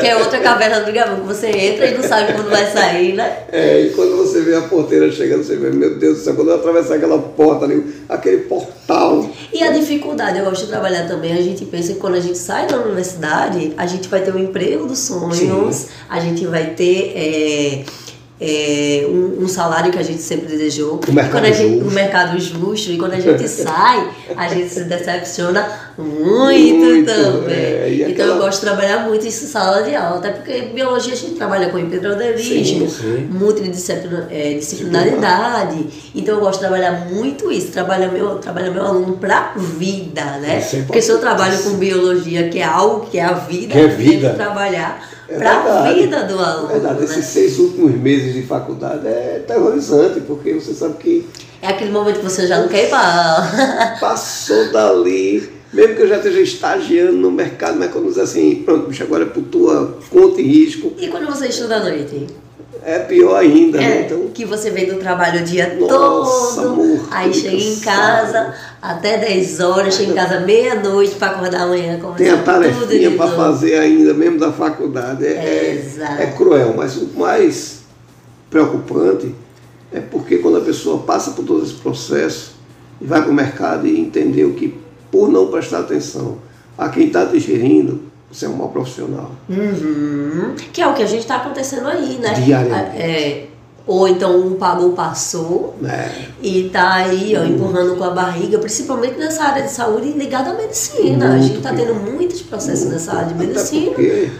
Que 0.00 0.06
é 0.06 0.16
outra 0.16 0.38
caverna 0.40 0.80
do 0.80 0.90
dragão, 0.90 1.20
que 1.20 1.26
você 1.26 1.48
entra 1.48 1.88
e 1.88 1.94
não 1.94 2.02
sabe 2.02 2.32
quando 2.32 2.48
vai 2.48 2.64
sair, 2.72 3.12
né? 3.12 3.40
É, 3.52 3.82
e 3.82 3.90
quando 3.90 4.16
você 4.16 4.40
vê 4.40 4.54
a 4.54 4.62
porteira 4.62 5.12
chegando, 5.12 5.44
você 5.44 5.56
vê, 5.56 5.68
meu 5.68 5.98
Deus 5.98 6.18
do 6.18 6.24
céu, 6.24 6.34
quando 6.34 6.48
eu 6.48 6.54
atravessar 6.54 6.94
aquela 6.94 7.18
porta 7.18 7.66
ali, 7.66 7.94
aquele 8.08 8.38
portal. 8.44 9.30
E 9.52 9.62
a 9.62 9.72
dificuldade, 9.72 10.38
eu 10.38 10.46
gosto 10.46 10.64
de 10.64 10.68
trabalhar 10.68 11.06
também, 11.06 11.34
a 11.34 11.42
gente 11.42 11.66
pensa 11.66 11.92
que 11.92 11.98
quando 11.98 12.14
a 12.14 12.20
gente 12.20 12.38
sai 12.38 12.66
da 12.66 12.78
universidade, 12.78 13.74
a 13.76 13.86
gente 13.86 14.08
vai 14.08 14.22
ter 14.22 14.30
o 14.30 14.36
um 14.36 14.38
emprego 14.38 14.86
dos 14.86 15.00
sonhos, 15.00 15.76
Sim. 15.76 15.88
a 16.08 16.18
gente 16.18 16.46
vai 16.46 16.70
ter. 16.70 17.12
É, 17.14 17.84
é, 18.38 19.06
um, 19.08 19.44
um, 19.44 19.48
salário 19.48 19.90
que 19.90 19.98
a 19.98 20.02
gente 20.02 20.20
sempre 20.20 20.46
desejou. 20.46 21.00
O 21.08 21.12
mercado, 21.12 21.32
quando 21.32 21.44
a 21.46 21.50
gente, 21.50 21.74
justo. 21.74 21.88
o 21.88 21.92
mercado 21.92 22.38
justo. 22.38 22.90
E 22.90 22.98
quando 22.98 23.14
a 23.14 23.20
gente 23.20 23.48
sai, 23.48 24.10
a 24.36 24.48
gente 24.48 24.68
se 24.68 24.84
decepciona 24.84 25.85
muito, 25.98 26.78
muito 26.78 27.06
também. 27.06 27.56
É, 27.56 27.88
então 28.00 28.12
aquela... 28.12 28.34
eu 28.34 28.38
gosto 28.38 28.60
de 28.60 28.66
trabalhar 28.66 29.08
muito 29.08 29.26
em 29.26 29.30
sala 29.30 29.82
de 29.82 29.94
aula, 29.94 30.18
até 30.18 30.30
porque 30.30 30.60
biologia 30.74 31.14
a 31.14 31.16
gente 31.16 31.32
trabalha 31.34 31.70
com 31.70 31.78
empreendedorismo, 31.78 32.86
multidisciplinaridade. 33.30 35.78
É, 35.78 35.84
então 36.14 36.34
eu 36.34 36.40
gosto 36.40 36.60
de 36.60 36.66
trabalhar 36.66 37.06
muito 37.10 37.50
isso, 37.50 37.68
trabalhar 37.68 38.08
meu, 38.08 38.34
trabalhar 38.36 38.70
meu 38.70 38.84
aluno 38.84 39.16
para 39.16 39.54
vida, 39.56 40.22
né? 40.38 40.60
É 40.60 40.82
porque 40.82 41.00
se 41.00 41.10
eu 41.10 41.18
trabalho 41.18 41.58
com 41.62 41.78
biologia, 41.78 42.50
que 42.50 42.58
é 42.58 42.64
algo 42.64 43.06
que 43.06 43.18
é 43.18 43.24
a 43.24 43.32
vida, 43.32 43.72
que 43.72 43.78
é 43.78 43.86
vida. 43.86 44.34
trabalhar 44.34 45.16
é 45.28 45.38
para 45.38 45.54
a 45.54 45.92
vida 45.92 46.24
do 46.24 46.38
aluno. 46.38 46.70
É 46.70 46.74
verdade, 46.74 47.00
né? 47.00 47.04
esses 47.04 47.24
seis 47.24 47.58
últimos 47.58 47.92
meses 47.92 48.34
de 48.34 48.42
faculdade 48.42 49.06
é 49.06 49.42
terrorizante, 49.46 50.20
porque 50.20 50.52
você 50.54 50.74
sabe 50.74 50.96
que. 50.98 51.26
É 51.62 51.68
aquele 51.68 51.90
momento 51.90 52.18
que 52.18 52.24
você 52.24 52.46
já 52.46 52.60
não 52.60 52.68
quer 52.68 52.84
ir 52.84 52.90
para. 52.90 53.96
Passou 53.98 54.70
dali, 54.70 55.55
mesmo 55.72 55.96
que 55.96 56.02
eu 56.02 56.08
já 56.08 56.16
esteja 56.16 56.40
estagiando 56.40 57.12
no 57.12 57.30
mercado, 57.30 57.78
mas 57.78 57.90
quando 57.90 58.08
diz 58.08 58.18
assim, 58.18 58.62
pronto, 58.64 58.88
bicho, 58.88 59.02
agora 59.02 59.24
é 59.24 59.26
por 59.26 59.42
tua 59.44 59.98
conta 60.10 60.40
e 60.40 60.44
risco. 60.44 60.92
E 60.98 61.08
quando 61.08 61.26
você 61.26 61.48
estuda 61.48 61.76
à 61.76 61.80
noite? 61.80 62.26
É 62.84 63.00
pior 63.00 63.34
ainda, 63.36 63.78
é, 63.78 63.80
né? 63.80 64.02
Então, 64.06 64.28
que 64.28 64.44
você 64.44 64.70
vem 64.70 64.86
do 64.86 64.96
trabalho 64.96 65.40
o 65.40 65.44
dia 65.44 65.76
nossa, 65.80 66.62
todo, 66.62 66.72
amor, 66.72 67.08
aí 67.10 67.34
chega 67.34 67.56
em 67.56 67.80
casa 67.80 68.54
até 68.80 69.18
10 69.18 69.60
horas, 69.60 69.94
chega 69.94 70.12
em 70.12 70.14
casa 70.14 70.40
meia-noite 70.40 71.16
para 71.16 71.32
acordar 71.32 71.62
amanhã. 71.62 71.98
Tem 72.16 72.30
a 72.30 72.42
tarefinha 72.42 73.10
para 73.16 73.30
fazer 73.32 73.78
ainda, 73.78 74.14
mesmo 74.14 74.38
da 74.38 74.52
faculdade. 74.52 75.26
É, 75.26 75.30
é, 75.30 76.22
é, 76.22 76.26
cruel, 76.36 76.74
mas 76.76 76.96
o 76.96 77.08
mais 77.16 77.80
preocupante 78.48 79.34
é 79.92 79.98
porque 79.98 80.38
quando 80.38 80.58
a 80.58 80.60
pessoa 80.60 81.02
passa 81.02 81.32
por 81.32 81.44
todo 81.44 81.64
esse 81.64 81.74
processo 81.74 82.54
e 83.00 83.04
vai 83.04 83.20
para 83.20 83.30
o 83.30 83.34
mercado 83.34 83.86
e 83.86 83.98
entendeu 83.98 84.52
que 84.52 84.85
por 85.16 85.30
não 85.30 85.46
prestar 85.46 85.80
atenção 85.80 86.36
a 86.76 86.90
quem 86.90 87.06
está 87.06 87.24
te 87.24 87.40
gerindo, 87.40 88.02
você 88.30 88.44
é 88.44 88.48
um 88.50 88.52
mau 88.56 88.68
profissional. 88.68 89.30
Uhum. 89.48 90.54
Que 90.70 90.82
é 90.82 90.86
o 90.86 90.92
que 90.92 91.02
a 91.02 91.06
gente 91.06 91.20
está 91.20 91.36
acontecendo 91.36 91.88
aí, 91.88 92.18
né? 92.18 92.34
Diariamente. 92.34 92.98
É, 92.98 93.46
ou 93.86 94.06
então 94.06 94.38
um 94.46 94.56
pagou, 94.56 94.92
passou 94.92 95.74
é. 95.82 96.10
e 96.42 96.66
está 96.66 96.96
aí 96.96 97.34
ó, 97.34 97.44
empurrando 97.44 97.96
com 97.96 98.04
a 98.04 98.10
barriga, 98.10 98.58
principalmente 98.58 99.16
nessa 99.16 99.44
área 99.44 99.62
de 99.62 99.70
saúde 99.70 100.12
ligada 100.12 100.50
à 100.50 100.54
medicina. 100.54 101.28
Muito 101.28 101.34
a 101.34 101.38
gente 101.38 101.56
está 101.56 101.72
tendo 101.72 101.94
muitos 101.94 102.42
processos 102.42 102.80
Muito. 102.80 102.92
nessa 102.92 103.14
área 103.14 103.28
de 103.28 103.34
medicina. 103.34 103.92
Até 103.92 103.94
porque, 103.94 104.30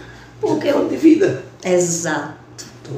porque 0.42 0.68
é 0.68 0.84
de 0.84 0.96
vida. 0.96 1.42
Exato. 1.64 2.34
Então, 2.82 2.96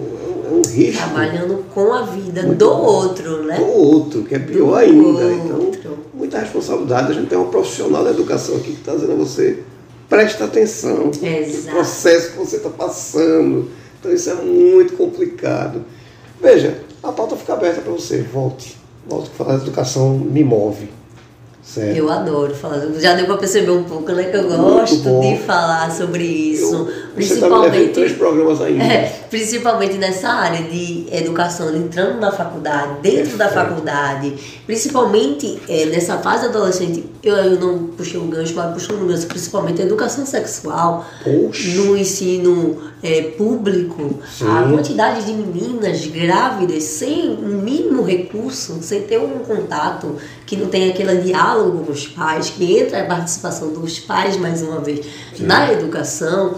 é 0.51 0.53
um 0.53 0.63
risco. 0.69 0.97
Trabalhando 0.97 1.65
com 1.73 1.93
a 1.93 2.03
vida 2.03 2.43
do 2.43 2.71
outro, 2.71 3.45
né? 3.45 3.57
Do 3.57 3.67
outro, 3.67 4.23
que 4.25 4.35
é 4.35 4.39
pior 4.41 4.67
do 4.67 4.75
ainda. 4.75 5.07
Outro. 5.07 5.33
Então, 5.33 5.78
muita 6.19 6.41
responsabilidade. 6.41 7.13
A 7.13 7.15
gente 7.15 7.29
tem 7.29 7.39
uma 7.39 7.51
profissional 7.51 8.03
da 8.03 8.11
educação 8.11 8.57
aqui 8.57 8.73
que 8.73 8.81
está 8.81 8.95
dizendo 8.95 9.13
a 9.13 9.17
você 9.17 9.63
presta 10.09 10.45
atenção 10.45 11.11
Exato. 11.23 11.67
no 11.67 11.73
processo 11.73 12.33
que 12.33 12.39
você 12.39 12.57
está 12.57 12.71
passando. 12.71 13.71
Então 13.99 14.13
isso 14.13 14.29
é 14.29 14.35
muito 14.35 14.95
complicado. 14.97 15.85
Veja, 16.41 16.83
a 17.03 17.13
pauta 17.13 17.37
fica 17.37 17.53
aberta 17.53 17.81
para 17.81 17.93
você. 17.93 18.23
Volte. 18.23 18.77
Volte 19.07 19.31
que 19.31 19.37
falar 19.37 19.57
de 19.57 19.63
educação 19.63 20.19
me 20.19 20.43
move. 20.43 20.98
Certo. 21.69 21.95
Eu 21.95 22.11
adoro 22.11 22.55
falar. 22.55 22.81
Já 22.99 23.15
deu 23.15 23.27
para 23.27 23.37
perceber 23.37 23.71
um 23.71 23.85
pouco, 23.85 24.11
né? 24.13 24.25
Que 24.25 24.37
eu 24.39 24.49
gosto 24.49 25.21
de 25.21 25.37
falar 25.45 25.91
sobre 25.91 26.25
isso. 26.25 26.75
Eu, 26.75 27.15
principalmente. 27.15 27.89
Tá 27.89 27.93
três 27.93 28.13
programas 28.13 28.63
ainda. 28.63 28.85
É, 28.85 29.21
principalmente 29.29 29.99
nessa 29.99 30.31
área 30.31 30.63
de 30.63 31.07
educação, 31.13 31.77
entrando 31.77 32.19
na 32.21 32.33
faculdade, 32.33 33.03
dentro 33.03 33.37
da 33.37 33.51
faculdade, 33.51 34.33
principalmente 34.67 35.61
é, 35.69 35.85
nessa 35.87 36.17
fase 36.17 36.47
adolescente. 36.47 37.05
Eu, 37.23 37.37
eu 37.37 37.61
não 37.61 37.89
puxei 37.89 38.19
um 38.19 38.31
gancho, 38.31 38.55
mas 38.55 38.73
puxei 38.73 38.97
um 38.97 39.07
gancho, 39.07 39.27
principalmente 39.27 39.83
a 39.83 39.85
educação 39.85 40.25
sexual, 40.25 41.05
Poxa. 41.23 41.69
no 41.75 41.99
ensino 41.99 42.79
é, 43.03 43.23
público, 43.37 44.21
Sim. 44.27 44.47
a 44.49 44.63
quantidade 44.63 45.27
de 45.27 45.33
meninas 45.33 46.07
grávidas 46.07 46.83
sem 46.85 47.31
um 47.31 47.61
mínimo 47.61 48.03
recurso, 48.03 48.79
sem 48.81 49.03
ter 49.03 49.19
um 49.19 49.41
contato, 49.41 50.17
que 50.49 50.57
não 50.57 50.69
tem 50.69 50.89
aquele 50.89 51.17
diálogo 51.17 51.85
com 51.85 51.93
os 51.93 52.09
pais, 52.09 52.49
que 52.49 52.79
entra 52.79 53.03
a 53.03 53.05
participação 53.05 53.69
dos 53.69 53.99
pais, 53.99 54.35
mais 54.39 54.63
uma 54.63 54.81
vez, 54.81 55.05
Sim. 55.37 55.45
na 55.45 55.71
educação, 55.71 56.55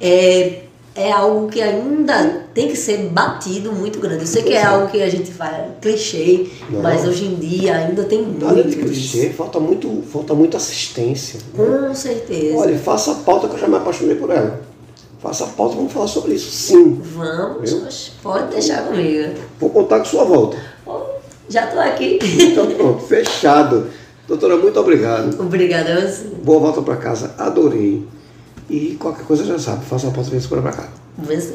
é, 0.00 0.62
é 0.96 1.12
algo 1.12 1.46
que 1.46 1.62
ainda 1.62 2.46
tem 2.52 2.66
que 2.66 2.74
ser 2.76 2.98
batido 3.10 3.72
muito 3.72 4.00
grande. 4.00 4.22
Eu 4.22 4.26
sei 4.26 4.42
que 4.42 4.52
é 4.52 4.64
algo 4.64 4.88
que 4.88 5.00
a 5.00 5.08
gente 5.08 5.30
faz 5.30 5.64
clichê, 5.80 6.48
Não. 6.68 6.82
mas 6.82 7.06
hoje 7.06 7.26
em 7.26 7.36
dia 7.36 7.76
ainda 7.76 8.02
tem 8.02 8.20
Nada 8.20 8.64
de 8.64 8.76
muito. 8.76 8.90
clichê, 8.90 9.30
falta 9.30 9.60
muito, 9.60 10.02
falta 10.12 10.34
muita 10.34 10.56
assistência. 10.56 11.38
Com 11.54 11.94
certeza. 11.94 12.56
Olha, 12.56 12.76
faça 12.80 13.12
a 13.12 13.14
pauta 13.14 13.46
que 13.46 13.54
eu 13.54 13.60
já 13.60 13.68
me 13.68 13.76
apaixonei 13.76 14.16
por 14.16 14.30
ela. 14.30 14.60
Faça 15.20 15.44
a 15.44 15.48
pauta, 15.48 15.76
vamos 15.76 15.92
falar 15.92 16.08
sobre 16.08 16.34
isso, 16.34 16.50
sim. 16.50 17.00
Vamos, 17.14 18.12
pode 18.22 18.54
deixar 18.54 18.86
comigo. 18.86 19.34
Vou 19.60 19.70
contar 19.70 20.00
com 20.00 20.04
sua 20.06 20.24
volta. 20.24 20.56
Já 21.50 21.66
tô 21.66 21.78
aqui. 21.78 22.18
Então 22.22 22.66
pronto, 22.70 23.04
fechado. 23.06 23.86
Doutora, 24.26 24.56
muito 24.56 24.78
obrigado. 24.78 25.38
Obrigada 25.40 25.92
a 25.94 26.00
você. 26.00 26.28
Boa 26.42 26.60
volta 26.60 26.80
para 26.80 26.96
casa, 26.96 27.34
adorei. 27.36 28.06
E 28.70 28.96
qualquer 29.00 29.24
coisa 29.24 29.44
já 29.44 29.58
sabe, 29.58 29.84
faça 29.84 30.06
a 30.06 30.10
pauta 30.12 30.28
e 30.28 30.30
vem 30.30 30.40
segura 30.40 30.62
para 30.62 30.72
cá. 30.72 30.88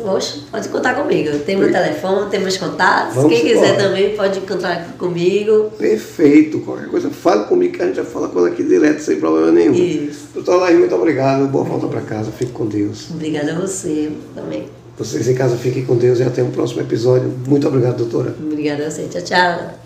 Oxe, 0.05 0.41
pode 0.51 0.67
contar 0.67 0.93
comigo. 0.95 1.39
Tem 1.39 1.55
meu 1.55 1.71
telefone, 1.71 2.29
tem 2.29 2.41
meus 2.41 2.57
contatos. 2.57 3.15
Vamos 3.15 3.31
Quem 3.31 3.41
quiser 3.41 3.69
embora. 3.69 3.83
também 3.83 4.15
pode 4.15 4.39
encontrar 4.39 4.85
comigo. 4.97 5.71
Perfeito, 5.77 6.59
qualquer 6.59 6.87
coisa, 6.87 7.09
fale 7.09 7.45
comigo 7.45 7.73
que 7.73 7.81
a 7.81 7.85
gente 7.87 7.95
já 7.95 8.03
fala 8.03 8.27
com 8.27 8.39
ela 8.39 8.49
aqui 8.49 8.63
direto, 8.63 8.99
sem 8.99 9.17
problema 9.17 9.51
nenhum. 9.51 9.73
Isso. 9.73 10.27
Doutora 10.33 10.57
Laís, 10.57 10.77
muito 10.77 10.93
obrigado. 10.93 11.47
Boa 11.47 11.63
volta 11.63 11.87
para 11.87 12.01
casa, 12.01 12.31
fique 12.31 12.51
com 12.51 12.65
Deus. 12.65 13.09
Obrigada 13.09 13.53
a 13.53 13.59
você 13.59 14.11
também. 14.35 14.67
Vocês 14.97 15.27
em 15.27 15.35
casa 15.35 15.57
fiquem 15.57 15.85
com 15.85 15.95
Deus 15.95 16.19
e 16.19 16.23
até 16.23 16.43
o 16.43 16.47
próximo 16.47 16.81
episódio. 16.81 17.33
Muito 17.47 17.67
obrigado, 17.67 17.97
doutora. 17.97 18.35
Obrigada 18.37 18.85
a 18.85 18.91
você. 18.91 19.07
Tchau, 19.07 19.21
tchau. 19.21 19.84